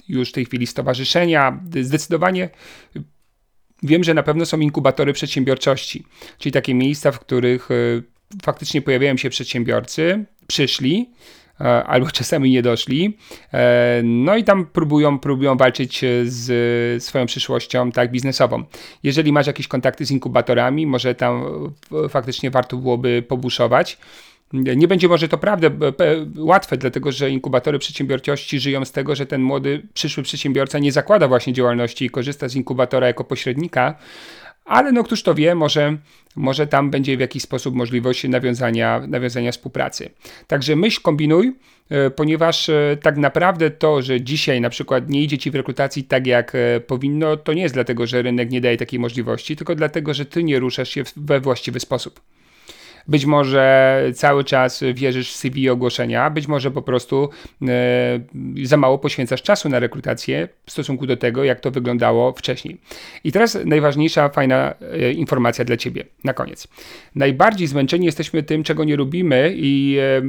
[0.08, 1.60] już w tej chwili stowarzyszenia.
[1.82, 2.50] Zdecydowanie
[3.84, 6.06] wiem, że na pewno są inkubatory przedsiębiorczości,
[6.38, 7.74] czyli takie miejsca, w których e,
[8.44, 11.10] faktycznie pojawiają się przedsiębiorcy, przyszli
[11.86, 13.18] albo czasami nie doszli.
[13.54, 18.64] E, no i tam próbują, próbują walczyć z swoją przyszłością tak biznesową.
[19.04, 21.44] Jeżeli masz jakieś kontakty z inkubatorami, może tam
[22.10, 23.98] faktycznie warto byłoby pobuszować.
[24.54, 25.68] Nie będzie może to prawda
[26.38, 31.28] łatwe, dlatego że inkubatory przedsiębiorczości żyją z tego, że ten młody przyszły przedsiębiorca nie zakłada
[31.28, 33.96] właśnie działalności i korzysta z inkubatora jako pośrednika,
[34.66, 35.98] ale no któż to wie, może,
[36.36, 40.10] może tam będzie w jakiś sposób możliwość nawiązania, nawiązania współpracy.
[40.48, 41.56] Także myśl, kombinuj,
[41.90, 46.04] e, ponieważ e, tak naprawdę to, że dzisiaj na przykład nie idzie ci w rekrutacji
[46.04, 49.76] tak jak e, powinno, to nie jest dlatego, że rynek nie daje takiej możliwości, tylko
[49.76, 52.22] dlatego, że ty nie ruszasz się we właściwy sposób.
[53.08, 57.30] Być może cały czas wierzysz w CV ogłoszenia, być może po prostu
[57.62, 58.20] e,
[58.64, 62.78] za mało poświęcasz czasu na rekrutację w stosunku do tego, jak to wyglądało wcześniej.
[63.24, 66.68] I teraz najważniejsza, fajna e, informacja dla Ciebie na koniec.
[67.16, 70.22] Najbardziej zmęczeni jesteśmy tym, czego nie lubimy i e,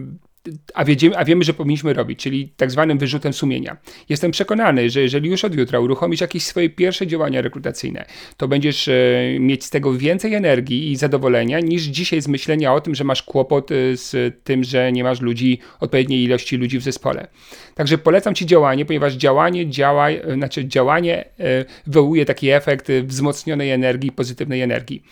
[0.75, 0.85] a,
[1.17, 3.77] a wiemy, że powinniśmy robić, czyli tak zwanym wyrzutem sumienia.
[4.09, 8.05] Jestem przekonany, że jeżeli już od jutra uruchomisz jakieś swoje pierwsze działania rekrutacyjne,
[8.37, 8.93] to będziesz e,
[9.41, 13.23] mieć z tego więcej energii i zadowolenia niż dzisiaj z myślenia o tym, że masz
[13.23, 17.27] kłopot e, z tym, że nie masz ludzi, odpowiedniej ilości ludzi w zespole.
[17.75, 24.13] Także polecam Ci działanie, ponieważ działanie działa, znaczy działanie e, wywołuje taki efekt wzmocnionej energii,
[24.13, 25.03] pozytywnej energii.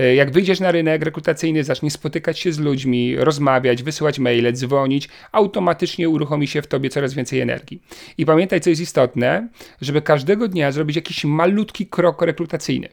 [0.00, 5.08] E, jak wyjdziesz na rynek rekrutacyjny, zaczniesz spotykać się z ludźmi, rozmawiać, wysyłać maile, dzwonić,
[5.32, 7.82] automatycznie uruchomi się w tobie coraz więcej energii.
[8.18, 9.48] I pamiętaj, co jest istotne,
[9.80, 12.88] żeby każdego dnia zrobić jakiś malutki krok rekrutacyjny.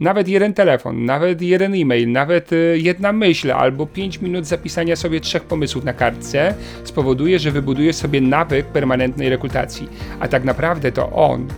[0.00, 5.20] Nawet jeden telefon, nawet jeden e-mail, nawet e, jedna myśl albo 5 minut zapisania sobie
[5.20, 9.88] trzech pomysłów na kartce spowoduje, że wybudujesz sobie nawyk permanentnej rekrutacji.
[10.20, 11.48] A tak naprawdę to on,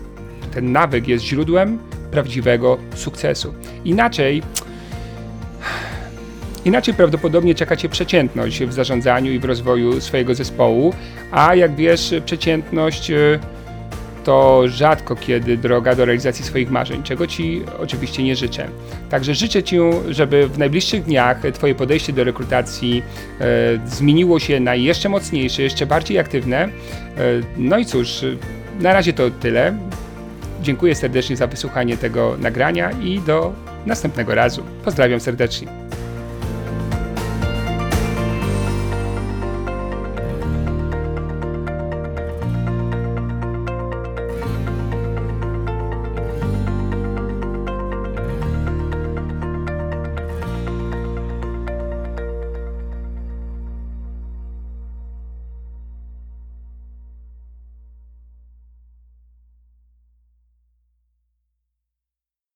[0.54, 1.78] ten nawyk jest źródłem
[2.10, 3.54] prawdziwego sukcesu.
[3.84, 4.42] Inaczej
[6.64, 10.94] Inaczej prawdopodobnie czeka Cię przeciętność w zarządzaniu i w rozwoju swojego zespołu,
[11.30, 13.38] a jak wiesz, przeciętność y,
[14.24, 18.68] to rzadko kiedy droga do realizacji swoich marzeń, czego Ci oczywiście nie życzę.
[19.10, 19.76] Także życzę Ci,
[20.08, 23.02] żeby w najbliższych dniach Twoje podejście do rekrutacji
[23.40, 23.44] e,
[23.86, 26.56] zmieniło się na jeszcze mocniejsze, jeszcze bardziej aktywne.
[26.56, 26.70] E,
[27.56, 28.24] no i cóż,
[28.80, 29.78] na razie to tyle.
[30.62, 33.52] Dziękuję serdecznie za wysłuchanie tego nagrania i do
[33.86, 34.62] następnego razu.
[34.84, 35.83] Pozdrawiam serdecznie.